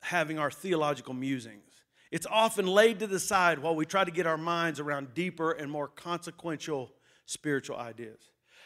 [0.00, 1.65] having our theological musings.
[2.10, 5.52] It's often laid to the side while we try to get our minds around deeper
[5.52, 6.92] and more consequential
[7.26, 8.20] spiritual ideas.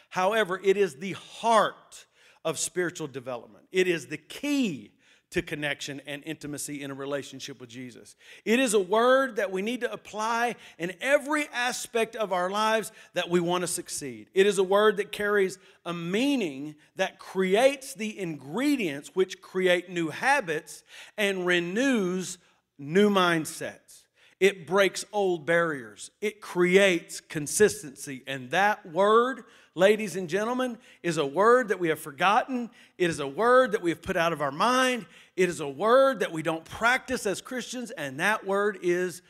[0.09, 2.05] However, it is the heart
[2.43, 4.91] of spiritual development, it is the key
[5.31, 8.15] to connection and intimacy in a relationship with Jesus.
[8.43, 12.91] It is a word that we need to apply in every aspect of our lives
[13.13, 14.27] that we want to succeed.
[14.33, 20.09] It is a word that carries a meaning that creates the ingredients which create new
[20.09, 20.83] habits
[21.17, 22.37] and renews
[22.81, 24.03] new mindsets.
[24.39, 26.11] It breaks old barriers.
[26.19, 28.23] It creates consistency.
[28.25, 29.43] And that word
[29.75, 32.69] ladies and gentlemen, is a word that we have forgotten.
[32.97, 35.05] It is a word that we have put out of our mind.
[35.35, 39.21] It is a word that we don't practice as Christians, and that word is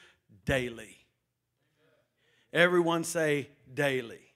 [0.46, 0.98] daily.
[2.52, 4.31] Everyone say daily.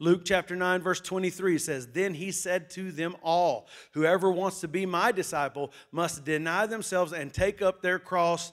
[0.00, 4.68] Luke chapter 9, verse 23 says, Then he said to them all, Whoever wants to
[4.68, 8.52] be my disciple must deny themselves and take up their cross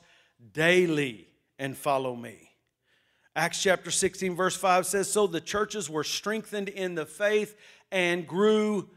[0.54, 1.28] daily
[1.58, 2.52] and follow me.
[3.36, 7.56] Acts chapter 16, verse 5 says, So the churches were strengthened in the faith
[7.92, 8.90] and grew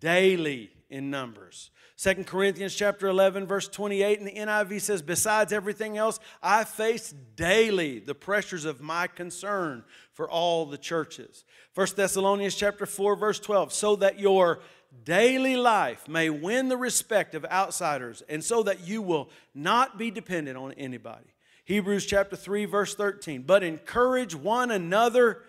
[0.00, 1.70] daily in numbers.
[1.96, 7.14] 2 Corinthians chapter 11 verse 28 in the NIV says besides everything else I face
[7.36, 11.44] daily the pressures of my concern for all the churches.
[11.74, 14.60] 1 Thessalonians chapter 4 verse 12 so that your
[15.04, 20.10] daily life may win the respect of outsiders and so that you will not be
[20.10, 21.34] dependent on anybody.
[21.64, 23.42] Hebrews chapter 3, verse 13.
[23.42, 25.42] But encourage one another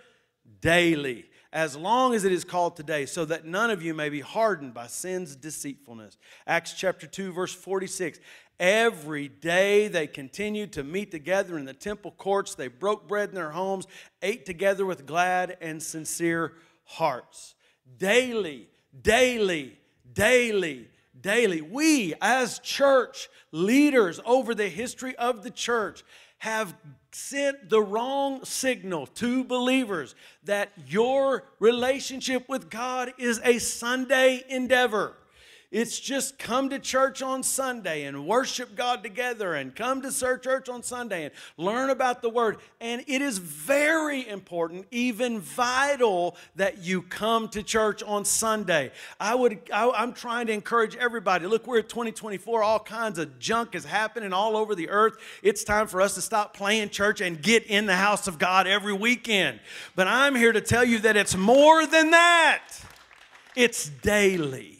[0.61, 1.25] daily,
[1.55, 4.73] as long as it is called today, so that none of you may be hardened
[4.73, 6.17] by sin's deceitfulness.
[6.45, 8.19] Acts chapter 2, verse 46.
[8.59, 12.55] Every day they continued to meet together in the temple courts.
[12.55, 13.87] They broke bread in their homes,
[14.21, 16.51] ate together with glad and sincere
[16.83, 17.55] hearts.
[17.97, 18.67] Daily,
[19.01, 19.79] daily,
[20.11, 21.61] daily, daily.
[21.61, 26.03] We, as church leaders over the history of the church,
[26.39, 26.75] have
[27.15, 35.13] sent the wrong signal to believers that your relationship with God is a Sunday endeavor.
[35.71, 40.69] It's just come to church on Sunday and worship God together and come to church
[40.69, 42.57] on Sunday and learn about the Word.
[42.79, 48.91] And it is very important, even vital, that you come to church on Sunday.
[49.19, 51.47] I would, I, I'm trying to encourage everybody.
[51.47, 52.63] Look, we're at 2024.
[52.63, 55.17] All kinds of junk is happening all over the earth.
[55.41, 58.67] It's time for us to stop playing church and get in the house of God
[58.67, 59.59] every weekend.
[59.95, 62.63] But I'm here to tell you that it's more than that.
[63.55, 64.74] It's daily.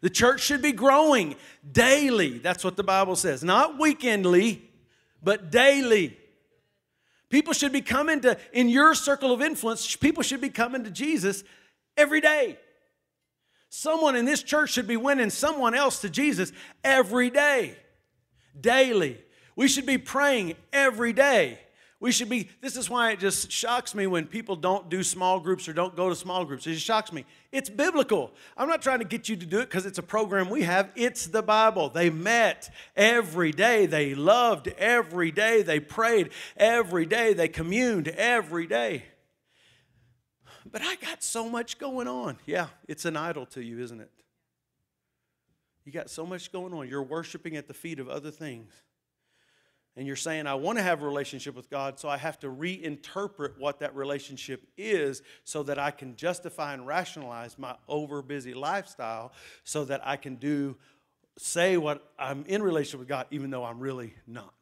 [0.00, 1.36] The church should be growing
[1.70, 2.38] daily.
[2.38, 3.42] That's what the Bible says.
[3.42, 4.60] Not weekendly,
[5.22, 6.16] but daily.
[7.30, 10.90] People should be coming to, in your circle of influence, people should be coming to
[10.90, 11.44] Jesus
[11.96, 12.58] every day.
[13.68, 17.76] Someone in this church should be winning someone else to Jesus every day,
[18.58, 19.18] daily.
[19.56, 21.58] We should be praying every day.
[22.00, 25.40] We should be, this is why it just shocks me when people don't do small
[25.40, 26.64] groups or don't go to small groups.
[26.64, 27.24] It just shocks me.
[27.50, 28.30] It's biblical.
[28.56, 30.92] I'm not trying to get you to do it because it's a program we have.
[30.94, 31.88] It's the Bible.
[31.88, 33.86] They met every day.
[33.86, 35.62] They loved every day.
[35.62, 37.32] They prayed every day.
[37.32, 39.02] They communed every day.
[40.70, 42.38] But I got so much going on.
[42.46, 44.10] Yeah, it's an idol to you, isn't it?
[45.84, 46.86] You got so much going on.
[46.86, 48.72] You're worshiping at the feet of other things
[49.98, 52.46] and you're saying, I want to have a relationship with God, so I have to
[52.46, 59.32] reinterpret what that relationship is so that I can justify and rationalize my overbusy lifestyle
[59.64, 60.76] so that I can do,
[61.36, 64.54] say what I'm in relationship with God, even though I'm really not.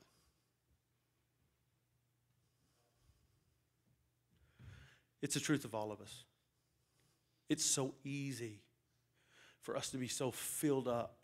[5.21, 6.25] It's the truth of all of us.
[7.51, 8.63] It's so easy
[9.61, 11.16] for us to be so filled up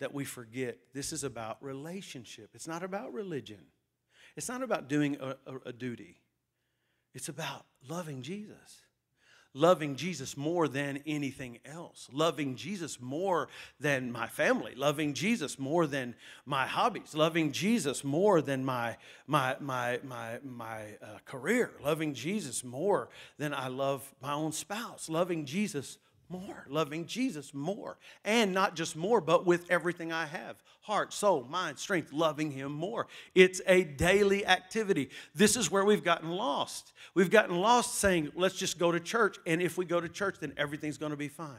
[0.00, 2.50] that we forget this is about relationship.
[2.54, 3.60] It's not about religion.
[4.36, 6.20] It's not about doing a, a, a duty.
[7.14, 8.82] It's about loving Jesus
[9.54, 13.48] loving Jesus more than anything else, loving Jesus more
[13.80, 16.14] than my family, loving Jesus more than
[16.46, 18.96] my hobbies, loving Jesus more than my
[19.26, 25.08] my my my my uh, career, loving Jesus more than I love my own spouse,
[25.08, 25.98] loving Jesus
[26.30, 27.98] more, loving Jesus more.
[28.24, 32.72] And not just more, but with everything I have heart, soul, mind, strength, loving Him
[32.72, 33.06] more.
[33.34, 35.10] It's a daily activity.
[35.34, 36.92] This is where we've gotten lost.
[37.14, 39.36] We've gotten lost saying, let's just go to church.
[39.46, 41.58] And if we go to church, then everything's going to be fine.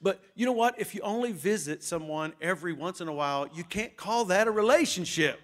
[0.00, 0.80] But you know what?
[0.80, 4.50] If you only visit someone every once in a while, you can't call that a
[4.50, 5.40] relationship.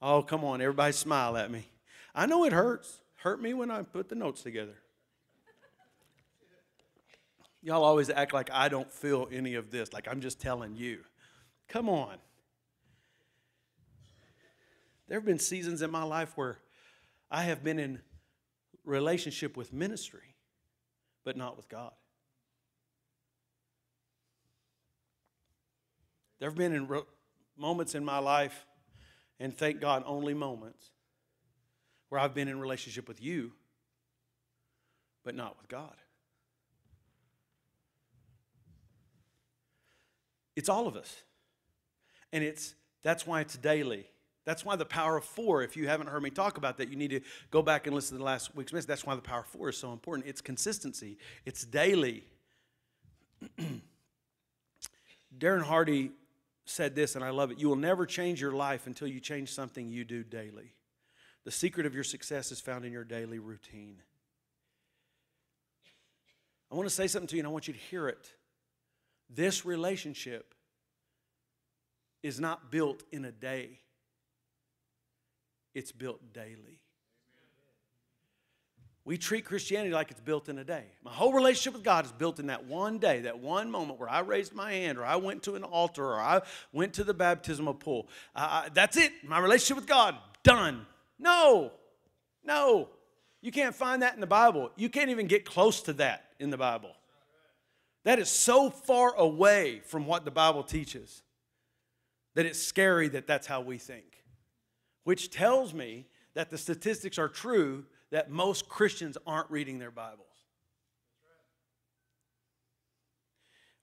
[0.00, 1.68] Oh, come on, everybody smile at me.
[2.14, 3.00] I know it hurts.
[3.16, 4.74] Hurt me when I put the notes together.
[7.62, 11.00] Y'all always act like I don't feel any of this, like I'm just telling you.
[11.68, 12.16] Come on.
[15.08, 16.58] There have been seasons in my life where
[17.30, 18.00] I have been in
[18.84, 20.34] relationship with ministry,
[21.24, 21.92] but not with God.
[26.40, 27.02] There have been in re-
[27.56, 28.66] moments in my life,
[29.38, 30.90] and thank God, only moments,
[32.08, 33.52] where I've been in relationship with you,
[35.24, 35.94] but not with God.
[40.56, 41.22] It's all of us.
[42.32, 44.06] And it's that's why it's daily.
[44.44, 46.96] That's why the power of four, if you haven't heard me talk about that, you
[46.96, 48.88] need to go back and listen to the last week's message.
[48.88, 50.26] That's why the power of four is so important.
[50.26, 52.24] It's consistency, it's daily.
[55.38, 56.10] Darren Hardy
[56.64, 57.58] said this, and I love it.
[57.58, 60.74] You will never change your life until you change something you do daily.
[61.44, 63.96] The secret of your success is found in your daily routine.
[66.70, 68.32] I want to say something to you, and I want you to hear it.
[69.34, 70.54] This relationship
[72.22, 73.80] is not built in a day,
[75.74, 76.78] it's built daily.
[79.04, 80.84] We treat Christianity like it's built in a day.
[81.02, 84.08] My whole relationship with God is built in that one day, that one moment where
[84.08, 87.12] I raised my hand, or I went to an altar, or I went to the
[87.12, 88.08] baptismal pool.
[88.36, 89.12] Uh, that's it.
[89.26, 90.86] My relationship with God, done.
[91.18, 91.72] No,
[92.44, 92.90] no.
[93.40, 94.70] You can't find that in the Bible.
[94.76, 96.92] You can't even get close to that in the Bible.
[98.04, 101.22] That is so far away from what the Bible teaches
[102.34, 104.24] that it's scary that that's how we think.
[105.04, 110.26] Which tells me that the statistics are true that most Christians aren't reading their Bibles.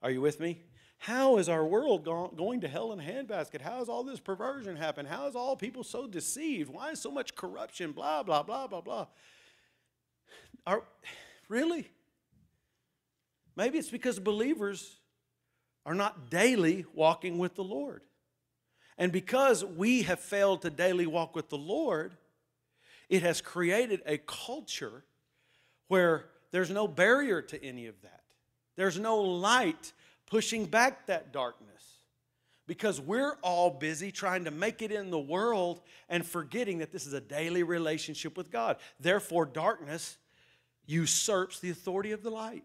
[0.01, 0.63] Are you with me?
[0.97, 3.61] How is our world going to hell in a handbasket?
[3.61, 5.07] How has all this perversion happened?
[5.07, 6.69] How is all people so deceived?
[6.69, 7.93] Why is so much corruption?
[7.93, 9.07] Blah, blah, blah, blah, blah.
[10.67, 10.83] Are,
[11.47, 11.89] really?
[13.59, 15.01] Maybe it's because believers
[15.85, 18.03] are not daily walking with the Lord.
[18.97, 22.15] And because we have failed to daily walk with the Lord,
[23.09, 25.03] it has created a culture
[25.89, 28.23] where there's no barrier to any of that.
[28.77, 29.91] There's no light
[30.25, 31.83] pushing back that darkness
[32.65, 37.05] because we're all busy trying to make it in the world and forgetting that this
[37.05, 38.77] is a daily relationship with God.
[39.01, 40.17] Therefore, darkness
[40.85, 42.63] usurps the authority of the light.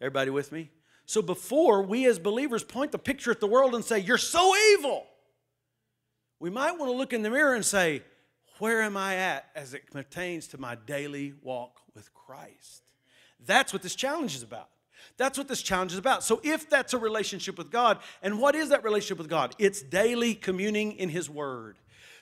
[0.00, 0.70] Everybody with me?
[1.06, 4.54] So before we as believers point the picture at the world and say, You're so
[4.72, 5.06] evil,
[6.40, 8.02] we might want to look in the mirror and say,
[8.58, 12.82] Where am I at as it pertains to my daily walk with Christ?
[13.46, 14.68] That's what this challenge is about.
[15.16, 16.24] That's what this challenge is about.
[16.24, 19.54] So, if that's a relationship with God, and what is that relationship with God?
[19.58, 21.78] It's daily communing in His Word,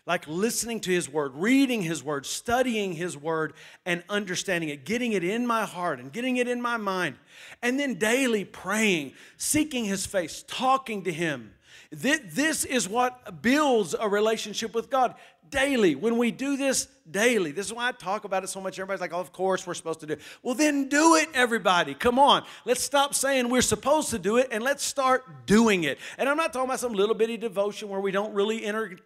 [0.06, 3.52] like listening to His Word, reading His Word, studying His Word,
[3.86, 7.16] and understanding it, getting it in my heart and getting it in my mind,
[7.62, 11.54] and then daily praying, seeking His face, talking to Him.
[11.90, 15.14] This is what builds a relationship with God
[15.52, 15.94] daily.
[15.94, 18.78] When we do this daily, this is why I talk about it so much.
[18.78, 20.20] Everybody's like, oh, of course we're supposed to do it.
[20.42, 21.94] Well, then do it, everybody.
[21.94, 22.44] Come on.
[22.64, 25.98] Let's stop saying we're supposed to do it and let's start doing it.
[26.18, 28.98] And I'm not talking about some little bitty devotion where we don't really enter,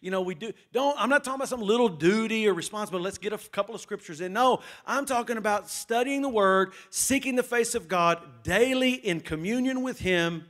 [0.00, 0.52] you know, we do.
[0.72, 3.04] Don't, I'm not talking about some little duty or responsibility.
[3.04, 4.32] Let's get a couple of scriptures in.
[4.32, 9.82] No, I'm talking about studying the word, seeking the face of God daily in communion
[9.82, 10.46] with Him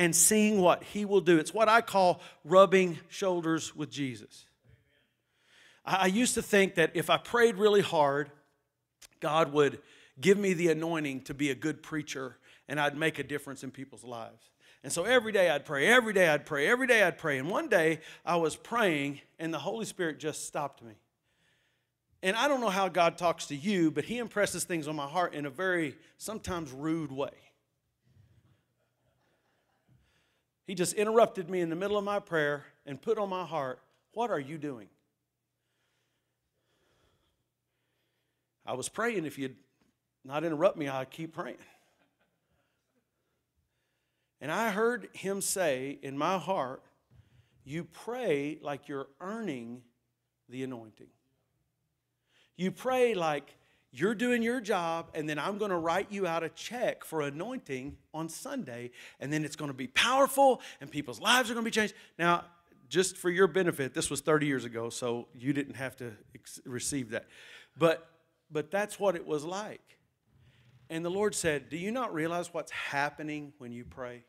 [0.00, 1.36] and seeing what He will do.
[1.36, 4.46] It's what I call rubbing shoulders with Jesus.
[5.84, 8.30] I used to think that if I prayed really hard,
[9.20, 9.78] God would
[10.18, 13.70] give me the anointing to be a good preacher and I'd make a difference in
[13.70, 14.50] people's lives.
[14.82, 17.36] And so every day I'd pray, every day I'd pray, every day I'd pray.
[17.36, 20.94] And one day I was praying and the Holy Spirit just stopped me.
[22.22, 25.06] And I don't know how God talks to you, but He impresses things on my
[25.06, 27.32] heart in a very sometimes rude way.
[30.70, 33.80] He just interrupted me in the middle of my prayer and put on my heart,
[34.12, 34.86] What are you doing?
[38.64, 39.26] I was praying.
[39.26, 39.56] If you'd
[40.24, 41.56] not interrupt me, I'd keep praying.
[44.40, 46.84] And I heard him say in my heart,
[47.64, 49.82] You pray like you're earning
[50.48, 51.10] the anointing.
[52.56, 53.56] You pray like
[53.92, 57.22] you're doing your job, and then I'm going to write you out a check for
[57.22, 61.64] anointing on Sunday, and then it's going to be powerful, and people's lives are going
[61.64, 61.94] to be changed.
[62.18, 62.44] Now,
[62.88, 66.12] just for your benefit, this was 30 years ago, so you didn't have to
[66.64, 67.26] receive that.
[67.76, 68.06] But
[68.52, 69.96] but that's what it was like.
[70.88, 74.24] And the Lord said, Do you not realize what's happening when you pray?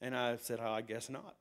[0.00, 1.34] And I said, oh, I guess not.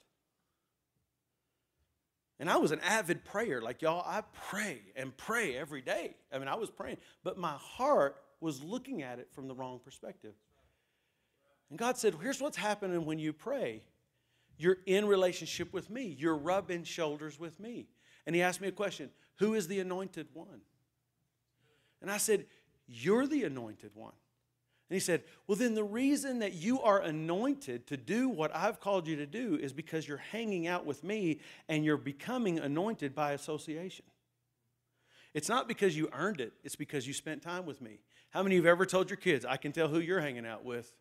[2.40, 3.62] And I was an avid prayer.
[3.62, 6.16] Like, y'all, I pray and pray every day.
[6.32, 9.80] I mean, I was praying, but my heart was looking at it from the wrong
[9.84, 10.34] perspective.
[11.70, 13.82] And God said, Here's what's happening when you pray
[14.60, 17.88] you're in relationship with me, you're rubbing shoulders with me.
[18.26, 19.10] And He asked me a question
[19.40, 20.62] Who is the anointed one?
[22.02, 22.46] And I said,
[22.88, 24.14] You're the anointed one.
[24.90, 28.80] And he said, Well, then the reason that you are anointed to do what I've
[28.80, 33.14] called you to do is because you're hanging out with me and you're becoming anointed
[33.14, 34.06] by association.
[35.34, 38.00] It's not because you earned it, it's because you spent time with me.
[38.30, 40.46] How many of you have ever told your kids, I can tell who you're hanging
[40.46, 40.92] out with?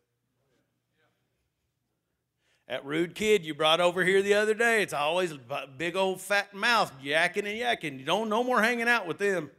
[2.68, 5.32] That rude kid you brought over here the other day, it's always
[5.78, 8.00] big old fat mouth yakking and yakking.
[8.00, 9.50] You don't no more hanging out with them.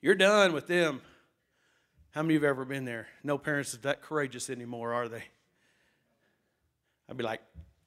[0.00, 1.02] You're done with them.
[2.12, 3.08] How many of you have ever been there?
[3.24, 5.24] No parents are that courageous anymore, are they?
[7.08, 7.40] I'd be like,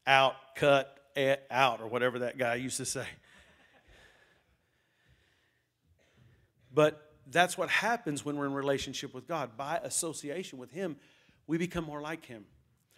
[0.07, 3.05] out, cut, et, out, or whatever that guy used to say.
[6.73, 9.55] But that's what happens when we're in relationship with God.
[9.55, 10.95] By association with Him,
[11.45, 12.45] we become more like Him.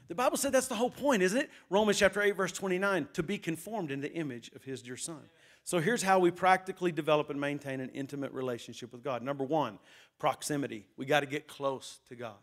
[0.07, 1.49] The Bible said that's the whole point, isn't it?
[1.69, 5.19] Romans chapter 8, verse 29 to be conformed in the image of His dear Son.
[5.65, 9.21] So here's how we practically develop and maintain an intimate relationship with God.
[9.21, 9.79] Number one,
[10.19, 10.87] proximity.
[10.97, 12.35] We got to get close to God.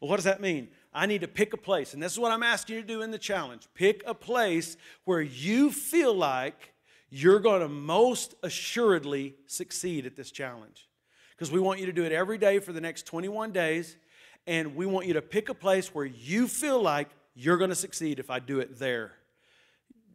[0.00, 0.68] Well, what does that mean?
[0.94, 3.02] I need to pick a place, and this is what I'm asking you to do
[3.02, 3.66] in the challenge.
[3.74, 6.72] Pick a place where you feel like
[7.10, 10.88] you're going to most assuredly succeed at this challenge.
[11.30, 13.96] Because we want you to do it every day for the next 21 days,
[14.46, 17.76] and we want you to pick a place where you feel like you're going to
[17.76, 19.12] succeed if I do it there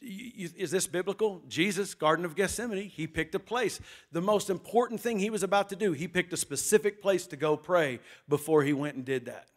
[0.03, 1.41] is this biblical?
[1.47, 3.79] Jesus, Garden of Gethsemane, he picked a place.
[4.11, 7.35] The most important thing he was about to do, he picked a specific place to
[7.35, 9.47] go pray before he went and did that.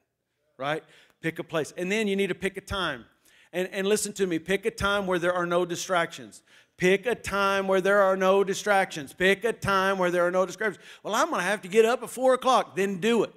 [0.56, 0.84] Right?
[1.20, 1.72] Pick a place.
[1.76, 3.04] And then you need to pick a time.
[3.52, 6.42] And, and listen to me pick a time where there are no distractions.
[6.76, 9.12] Pick a time where there are no distractions.
[9.12, 10.84] Pick a time where there are no distractions.
[11.02, 12.76] Well, I'm going to have to get up at 4 o'clock.
[12.76, 13.32] Then do it.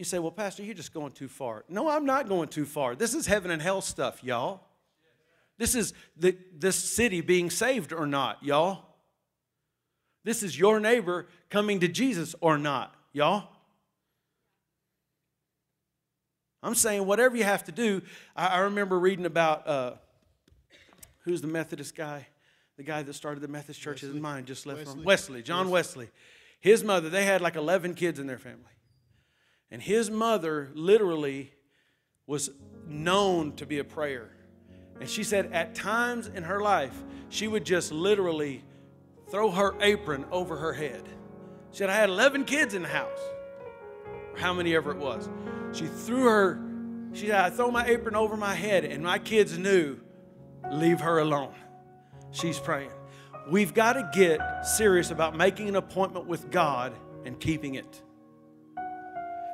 [0.00, 1.62] You say, well, Pastor, you're just going too far.
[1.68, 2.96] No, I'm not going too far.
[2.96, 4.62] This is heaven and hell stuff, y'all.
[5.58, 8.82] This is the, this city being saved or not, y'all.
[10.24, 13.50] This is your neighbor coming to Jesus or not, y'all.
[16.62, 18.00] I'm saying whatever you have to do.
[18.34, 19.92] I, I remember reading about uh,
[21.24, 22.26] who's the Methodist guy,
[22.78, 24.00] the guy that started the Methodist church.
[24.00, 24.94] His mind just left Wesley.
[24.94, 26.08] from Wesley, John Wesley.
[26.58, 28.64] His mother, they had like 11 kids in their family.
[29.70, 31.52] And his mother literally
[32.26, 32.50] was
[32.86, 34.30] known to be a prayer.
[35.00, 36.94] And she said at times in her life,
[37.28, 38.62] she would just literally
[39.30, 41.02] throw her apron over her head.
[41.70, 43.20] She said, I had 11 kids in the house,
[44.32, 45.28] or how many ever it was.
[45.72, 46.60] She threw her,
[47.12, 50.00] she said, I throw my apron over my head, and my kids knew,
[50.72, 51.54] leave her alone.
[52.32, 52.90] She's praying.
[53.48, 56.92] We've got to get serious about making an appointment with God
[57.24, 58.02] and keeping it.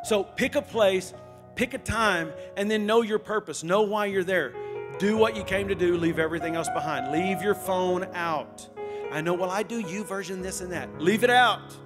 [0.06, 1.12] So pick a place,
[1.56, 3.64] pick a time, and then know your purpose.
[3.64, 4.54] Know why you're there.
[5.00, 7.10] Do what you came to do, leave everything else behind.
[7.10, 8.68] Leave your phone out.
[9.10, 11.00] I know, well, I do YouVersion this and that.
[11.00, 11.76] Leave it out.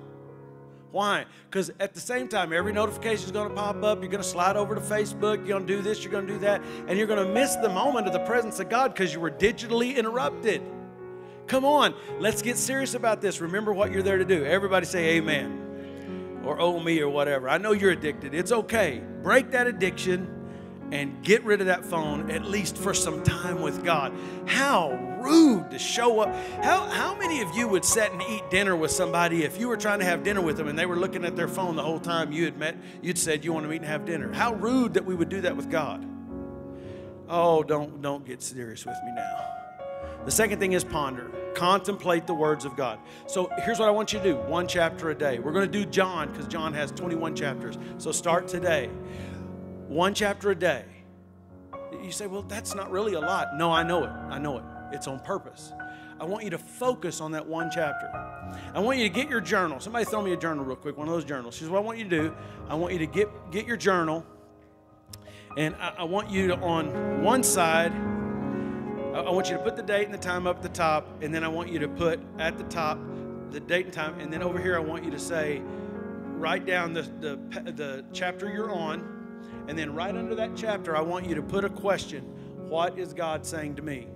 [0.91, 1.25] Why?
[1.49, 4.03] Because at the same time, every notification is going to pop up.
[4.03, 5.39] You're going to slide over to Facebook.
[5.39, 6.05] You're going to do this.
[6.05, 6.63] You're going to do that.
[6.89, 9.31] And you're going to miss the moment of the presence of God because you were
[9.31, 10.61] digitally interrupted.
[11.47, 13.41] Come on, let's get serious about this.
[13.41, 14.45] Remember what you're there to do.
[14.45, 15.70] Everybody say amen
[16.45, 17.49] or owe me or whatever.
[17.49, 18.35] I know you're addicted.
[18.35, 19.03] It's okay.
[19.23, 20.37] Break that addiction
[20.93, 24.13] and get rid of that phone at least for some time with God.
[24.47, 26.35] How rude to show up.
[26.65, 29.77] How, how many of you would sit and eat dinner with somebody if you were
[29.77, 32.01] trying to have dinner with them and they were looking at their phone the whole
[32.01, 34.33] time you had met, you'd said you want to meet and have dinner?
[34.33, 36.07] How rude that we would do that with God.
[37.29, 39.60] Oh, don't, don't get serious with me now.
[40.25, 41.31] The second thing is ponder.
[41.55, 43.01] Contemplate the words of God.
[43.27, 45.39] So here's what I want you to do one chapter a day.
[45.39, 47.79] We're going to do John because John has 21 chapters.
[47.99, 48.89] So start today
[49.89, 50.85] one chapter a day.
[52.01, 53.57] You say, well, that's not really a lot.
[53.57, 54.11] No, I know it.
[54.11, 54.65] I know it.
[54.93, 55.73] It's on purpose.
[56.21, 58.09] I want you to focus on that one chapter.
[58.73, 59.81] I want you to get your journal.
[59.81, 61.59] Somebody throw me a journal real quick, one of those journals.
[61.59, 62.35] Here's what I want you to do.
[62.69, 64.25] I want you to get, get your journal,
[65.57, 67.93] and I, I want you to, on one side,
[69.15, 71.35] I, want you to put the date and the time up at the top, and
[71.35, 72.99] then I want you to put at the top
[73.51, 75.61] the date and time, and then over here I want you to say,
[76.37, 81.01] write down the, the, the chapter you're on, and then right under that chapter, I
[81.01, 82.23] want you to put a question
[82.69, 84.09] What is God saying to me?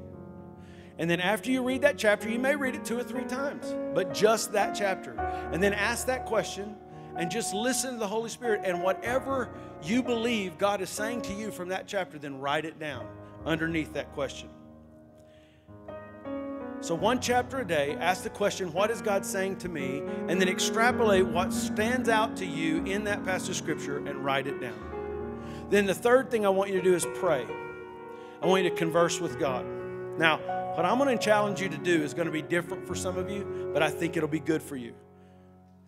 [0.98, 3.74] And then after you read that chapter, you may read it two or three times,
[3.94, 5.12] but just that chapter.
[5.52, 6.76] And then ask that question
[7.16, 8.60] and just listen to the Holy Spirit.
[8.64, 9.50] And whatever
[9.82, 13.06] you believe God is saying to you from that chapter, then write it down
[13.44, 14.48] underneath that question.
[16.84, 20.02] So, one chapter a day, ask the question, What is God saying to me?
[20.28, 24.46] And then extrapolate what stands out to you in that passage of Scripture and write
[24.46, 25.66] it down.
[25.70, 27.46] Then the third thing I want you to do is pray.
[28.42, 29.64] I want you to converse with God.
[30.18, 30.36] Now,
[30.76, 33.16] what I'm going to challenge you to do is going to be different for some
[33.16, 34.92] of you, but I think it'll be good for you.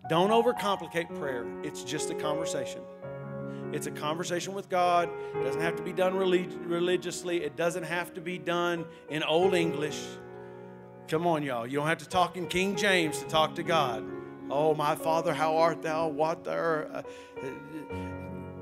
[0.08, 1.44] Don't overcomplicate prayer.
[1.62, 2.80] It's just a conversation.
[3.70, 5.10] It's a conversation with God.
[5.34, 7.42] It doesn't have to be done relig- religiously.
[7.42, 10.02] It doesn't have to be done in Old English.
[11.08, 11.68] Come on, y'all.
[11.68, 14.04] You don't have to talk in King James to talk to God.
[14.50, 16.08] Oh, my Father, how art thou?
[16.08, 16.90] What there?
[16.92, 17.02] Uh,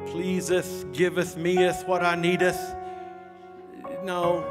[0.07, 2.76] pleaseth, giveth meeth what I needeth.
[4.03, 4.45] No.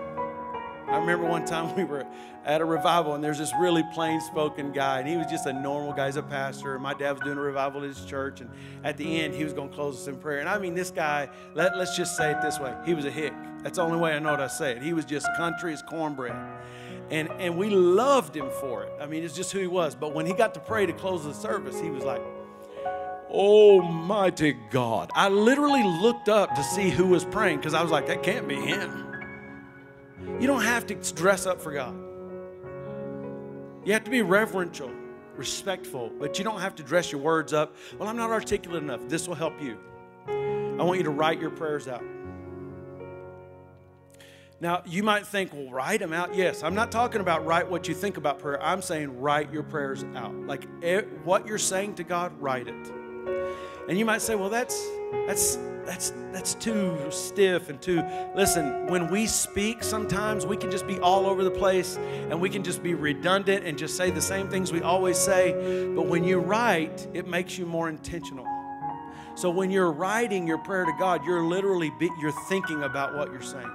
[0.88, 2.06] I remember one time we were
[2.46, 5.54] at a revival and there's this really plain spoken guy and he was just a
[5.54, 6.08] normal guy.
[6.08, 6.74] He's a pastor.
[6.74, 8.50] And my dad was doing a revival at his church and
[8.84, 10.40] at the end he was going to close us in prayer.
[10.40, 13.12] And I mean, this guy, let, let's just say it this way he was a
[13.12, 13.34] hick.
[13.62, 14.82] That's the only way I know to say it.
[14.82, 16.36] He was just country as cornbread.
[17.10, 18.92] And, and we loved him for it.
[19.00, 19.94] I mean, it's just who he was.
[19.96, 22.22] But when he got to pray to close the service, he was like,
[23.30, 25.12] oh, Almighty God.
[25.14, 28.48] I literally looked up to see who was praying because I was like, that can't
[28.48, 29.08] be him.
[30.40, 31.96] You don't have to dress up for God.
[33.86, 34.92] You have to be reverential,
[35.36, 37.76] respectful, but you don't have to dress your words up.
[37.98, 39.02] Well, I'm not articulate enough.
[39.10, 39.78] This will help you.
[40.28, 42.04] I want you to write your prayers out.
[44.64, 46.36] Now, you might think, well, write them out.
[46.36, 48.64] Yes, I'm not talking about write what you think about prayer.
[48.64, 50.34] I'm saying write your prayers out.
[50.34, 50.66] Like
[51.26, 52.92] what you're saying to God, write it.
[53.90, 54.82] And you might say, well, that's
[55.28, 58.02] that's that's that's too stiff and too
[58.36, 62.50] listen when we speak sometimes we can just be all over the place and we
[62.50, 65.52] can just be redundant and just say the same things we always say
[65.94, 68.48] but when you write it makes you more intentional
[69.36, 73.30] so when you're writing your prayer to god you're literally be, you're thinking about what
[73.30, 73.70] you're saying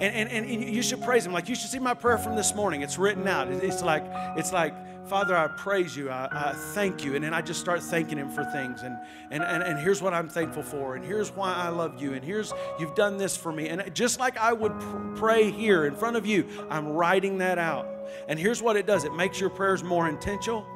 [0.00, 2.54] and, and, and you should praise him like you should see my prayer from this
[2.54, 4.04] morning it's written out it's like
[4.36, 4.74] it's like
[5.08, 6.10] Father, I praise you.
[6.10, 7.14] I, I, thank you.
[7.14, 8.82] And then I just start thanking Him for things.
[8.82, 8.98] And,
[9.30, 10.96] and, and, and here's what I'm thankful for.
[10.96, 12.12] And here's why I love you.
[12.12, 13.68] And here's, you've done this for me.
[13.68, 17.58] And just like I would pr- pray here in front of you, I'm writing that
[17.58, 17.88] out.
[18.28, 20.66] And here's what it does it makes your prayers more intentional.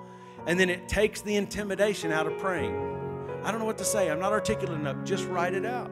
[0.46, 2.74] And then it takes the intimidation out of praying.
[3.44, 4.10] I don't know what to say.
[4.10, 5.04] I'm not articulate enough.
[5.04, 5.90] Just write it out.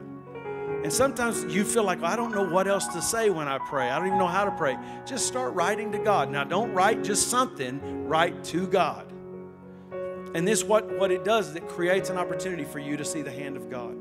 [0.83, 3.89] And sometimes you feel like, I don't know what else to say when I pray.
[3.89, 4.77] I don't even know how to pray.
[5.05, 6.31] Just start writing to God.
[6.31, 9.11] Now, don't write just something, write to God.
[10.33, 13.21] And this, what, what it does is it creates an opportunity for you to see
[13.21, 13.95] the hand of God.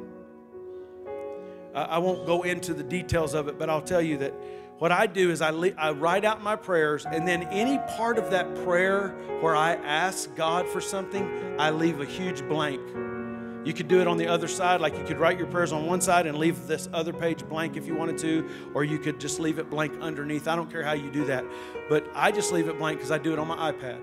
[1.74, 4.34] I won't go into the details of it, but I'll tell you that
[4.78, 8.18] what I do is I, le- I write out my prayers, and then any part
[8.18, 9.10] of that prayer
[9.40, 12.80] where I ask God for something, I leave a huge blank
[13.64, 15.86] you could do it on the other side, like you could write your prayers on
[15.86, 19.20] one side and leave this other page blank if you wanted to, or you could
[19.20, 20.48] just leave it blank underneath.
[20.48, 21.44] I don't care how you do that,
[21.88, 24.00] but I just leave it blank because I do it on my iPad.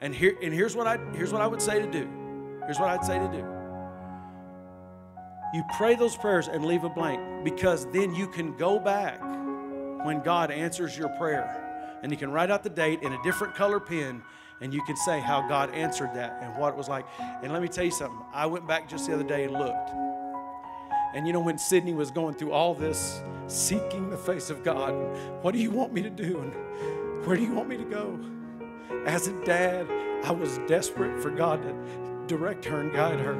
[0.00, 2.08] And here, and here's what I here's what I would say to do.
[2.64, 3.44] Here's what I'd say to do.
[5.54, 9.20] You pray those prayers and leave a blank because then you can go back
[10.04, 13.54] when God answers your prayer, and you can write out the date in a different
[13.54, 14.22] color pen
[14.60, 17.06] and you can say how God answered that and what it was like.
[17.18, 18.18] And let me tell you something.
[18.32, 19.90] I went back just the other day and looked.
[21.14, 24.92] And you know, when Sydney was going through all this, seeking the face of God,
[25.42, 26.40] what do you want me to do?
[26.40, 28.18] And where do you want me to go?
[29.06, 29.86] As a dad,
[30.24, 33.34] I was desperate for God to direct her and guide her.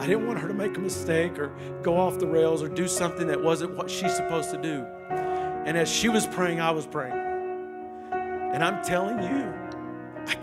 [0.00, 2.86] I didn't want her to make a mistake or go off the rails or do
[2.86, 4.84] something that wasn't what she's supposed to do.
[5.10, 7.16] And as she was praying, I was praying.
[8.12, 9.52] And I'm telling you,
[10.26, 10.36] I,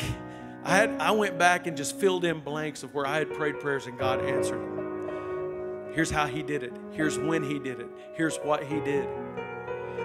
[0.63, 3.59] I, had, I went back and just filled in blanks of where I had prayed
[3.59, 5.91] prayers and God answered them.
[5.93, 6.73] Here's how He did it.
[6.91, 7.87] Here's when He did it.
[8.13, 9.07] Here's what He did.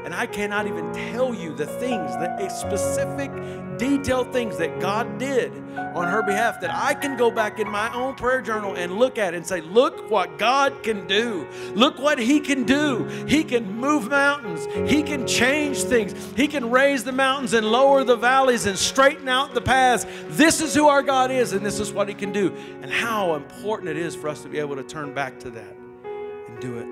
[0.05, 3.31] And I cannot even tell you the things, the specific,
[3.79, 7.93] detailed things that God did on her behalf that I can go back in my
[7.95, 11.47] own prayer journal and look at and say, Look what God can do.
[11.75, 13.05] Look what He can do.
[13.27, 18.05] He can move mountains, He can change things, He can raise the mountains and lower
[18.05, 20.07] the valleys and straighten out the paths.
[20.29, 22.55] This is who our God is, and this is what He can do.
[22.83, 25.77] And how important it is for us to be able to turn back to that
[26.05, 26.87] and do it.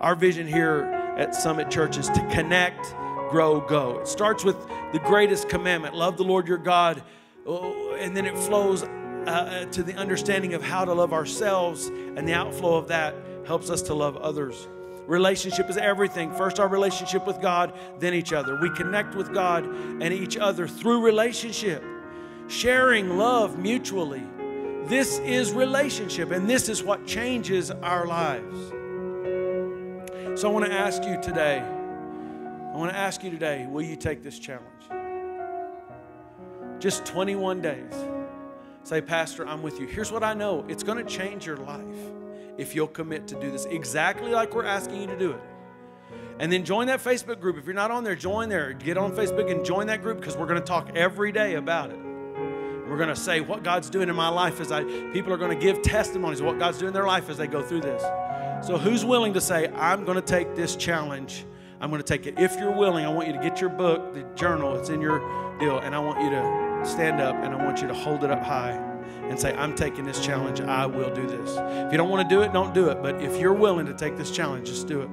[0.00, 2.94] Our vision here at Summit Churches to connect,
[3.30, 3.98] grow, go.
[3.98, 4.56] It starts with
[4.92, 7.02] the greatest commandment love the Lord your God,
[7.46, 8.86] oh, and then it flows uh,
[9.26, 13.14] uh, to the understanding of how to love ourselves, and the outflow of that
[13.46, 14.68] helps us to love others.
[15.06, 16.32] Relationship is everything.
[16.32, 18.58] First, our relationship with God, then each other.
[18.60, 21.84] We connect with God and each other through relationship,
[22.48, 24.22] sharing love mutually.
[24.86, 28.72] This is relationship, and this is what changes our lives.
[30.36, 33.94] So I want to ask you today, I want to ask you today, will you
[33.94, 34.66] take this challenge?
[36.80, 37.94] Just 21 days.
[38.82, 39.86] Say, Pastor, I'm with you.
[39.86, 41.84] Here's what I know it's going to change your life
[42.58, 45.40] if you'll commit to do this exactly like we're asking you to do it.
[46.40, 47.56] And then join that Facebook group.
[47.56, 48.72] If you're not on there, join there.
[48.72, 51.90] Get on Facebook and join that group because we're going to talk every day about
[51.90, 51.98] it.
[52.88, 54.82] We're going to say what God's doing in my life as I
[55.12, 57.46] people are going to give testimonies of what God's doing in their life as they
[57.46, 58.02] go through this.
[58.64, 61.44] So, who's willing to say, I'm going to take this challenge?
[61.82, 62.38] I'm going to take it.
[62.38, 65.18] If you're willing, I want you to get your book, the journal, it's in your
[65.58, 68.30] deal, and I want you to stand up and I want you to hold it
[68.30, 68.70] up high
[69.28, 70.62] and say, I'm taking this challenge.
[70.62, 71.50] I will do this.
[71.58, 73.02] If you don't want to do it, don't do it.
[73.02, 75.10] But if you're willing to take this challenge, just do it.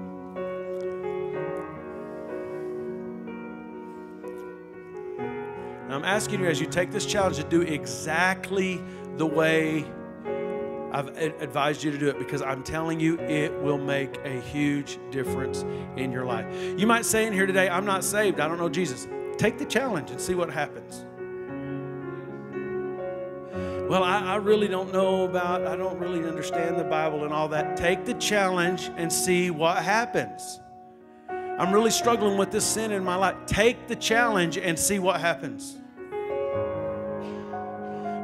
[5.83, 8.81] And I'm asking you as you take this challenge to do exactly
[9.17, 9.85] the way
[10.91, 14.99] I've advised you to do it because I'm telling you, it will make a huge
[15.09, 15.63] difference
[15.95, 16.45] in your life.
[16.77, 19.07] You might say in here today, I'm not saved, I don't know Jesus.
[19.37, 21.05] Take the challenge and see what happens.
[23.89, 27.49] Well, I, I really don't know about, I don't really understand the Bible and all
[27.49, 27.75] that.
[27.75, 30.61] Take the challenge and see what happens.
[31.29, 33.35] I'm really struggling with this sin in my life.
[33.45, 35.80] Take the challenge and see what happens.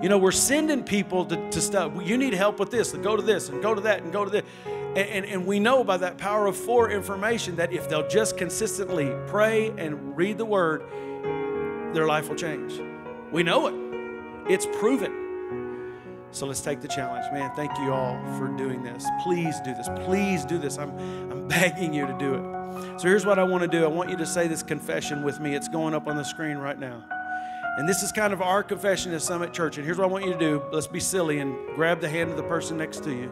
[0.01, 1.91] You know, we're sending people to, to stuff.
[2.03, 4.23] You need help with this, and go to this, and go to that, and go
[4.25, 4.43] to this.
[4.65, 8.37] And, and, and we know by that power of four information that if they'll just
[8.37, 10.83] consistently pray and read the word,
[11.93, 12.79] their life will change.
[13.31, 15.25] We know it, it's proven.
[16.31, 17.25] So let's take the challenge.
[17.33, 19.05] Man, thank you all for doing this.
[19.23, 19.89] Please do this.
[20.05, 20.77] Please do this.
[20.77, 20.91] I'm,
[21.31, 22.99] I'm begging you to do it.
[22.99, 25.39] So here's what I want to do I want you to say this confession with
[25.39, 25.55] me.
[25.55, 27.03] It's going up on the screen right now.
[27.77, 29.77] And this is kind of our confession at Summit Church.
[29.77, 32.31] And here's what I want you to do let's be silly and grab the hand
[32.31, 33.29] of the person next to you.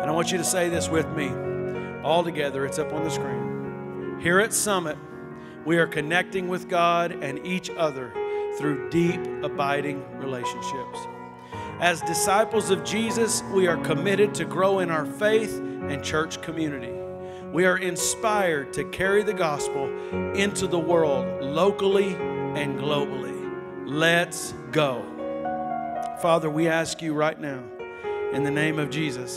[0.00, 1.28] And I want you to say this with me
[2.02, 2.64] all together.
[2.64, 4.18] It's up on the screen.
[4.18, 4.96] Here at Summit,
[5.66, 8.14] we are connecting with God and each other
[8.56, 10.98] through deep, abiding relationships.
[11.80, 16.99] As disciples of Jesus, we are committed to grow in our faith and church community.
[17.52, 19.86] We are inspired to carry the gospel
[20.36, 23.36] into the world locally and globally.
[23.86, 25.04] Let's go.
[26.22, 27.60] Father, we ask you right now,
[28.32, 29.36] in the name of Jesus,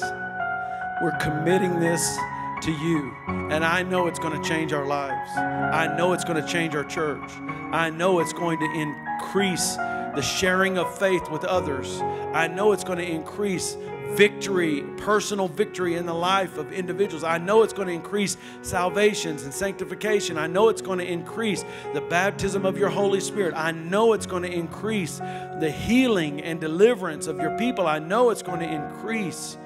[1.01, 2.17] we're committing this
[2.61, 3.15] to you.
[3.27, 5.31] And I know it's going to change our lives.
[5.35, 7.31] I know it's going to change our church.
[7.71, 11.99] I know it's going to increase the sharing of faith with others.
[12.33, 13.75] I know it's going to increase
[14.15, 17.23] victory, personal victory in the life of individuals.
[17.23, 20.37] I know it's going to increase salvations and sanctification.
[20.37, 23.53] I know it's going to increase the baptism of your Holy Spirit.
[23.55, 27.87] I know it's going to increase the healing and deliverance of your people.
[27.87, 29.57] I know it's going to increase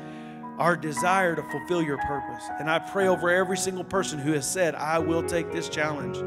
[0.57, 2.43] our desire to fulfill your purpose.
[2.59, 6.17] And I pray over every single person who has said, I will take this challenge.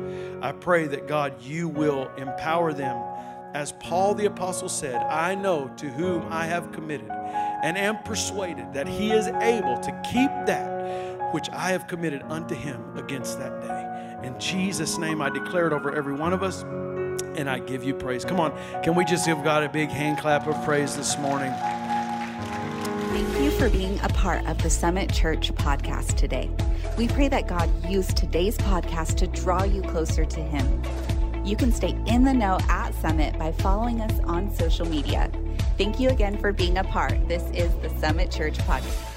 [0.42, 2.96] I pray that God, you will empower them.
[3.54, 7.10] As Paul the Apostle said, I know to whom I have committed
[7.62, 10.80] and am persuaded that he is able to keep that
[11.32, 14.26] which I have committed unto him against that day.
[14.26, 16.62] In Jesus' name, I declare it over every one of us,
[17.36, 18.24] and I give you praise.
[18.24, 18.52] Come on,
[18.82, 21.52] can we just give God a big hand clap of praise this morning?
[23.12, 26.50] Thank you for being a part of the Summit Church podcast today.
[26.96, 30.82] We pray that God used today's podcast to draw you closer to Him.
[31.44, 35.30] You can stay in the know at Summit by following us on social media.
[35.81, 37.26] Thank you again for being a part.
[37.26, 39.09] This is the Summit Church podcast.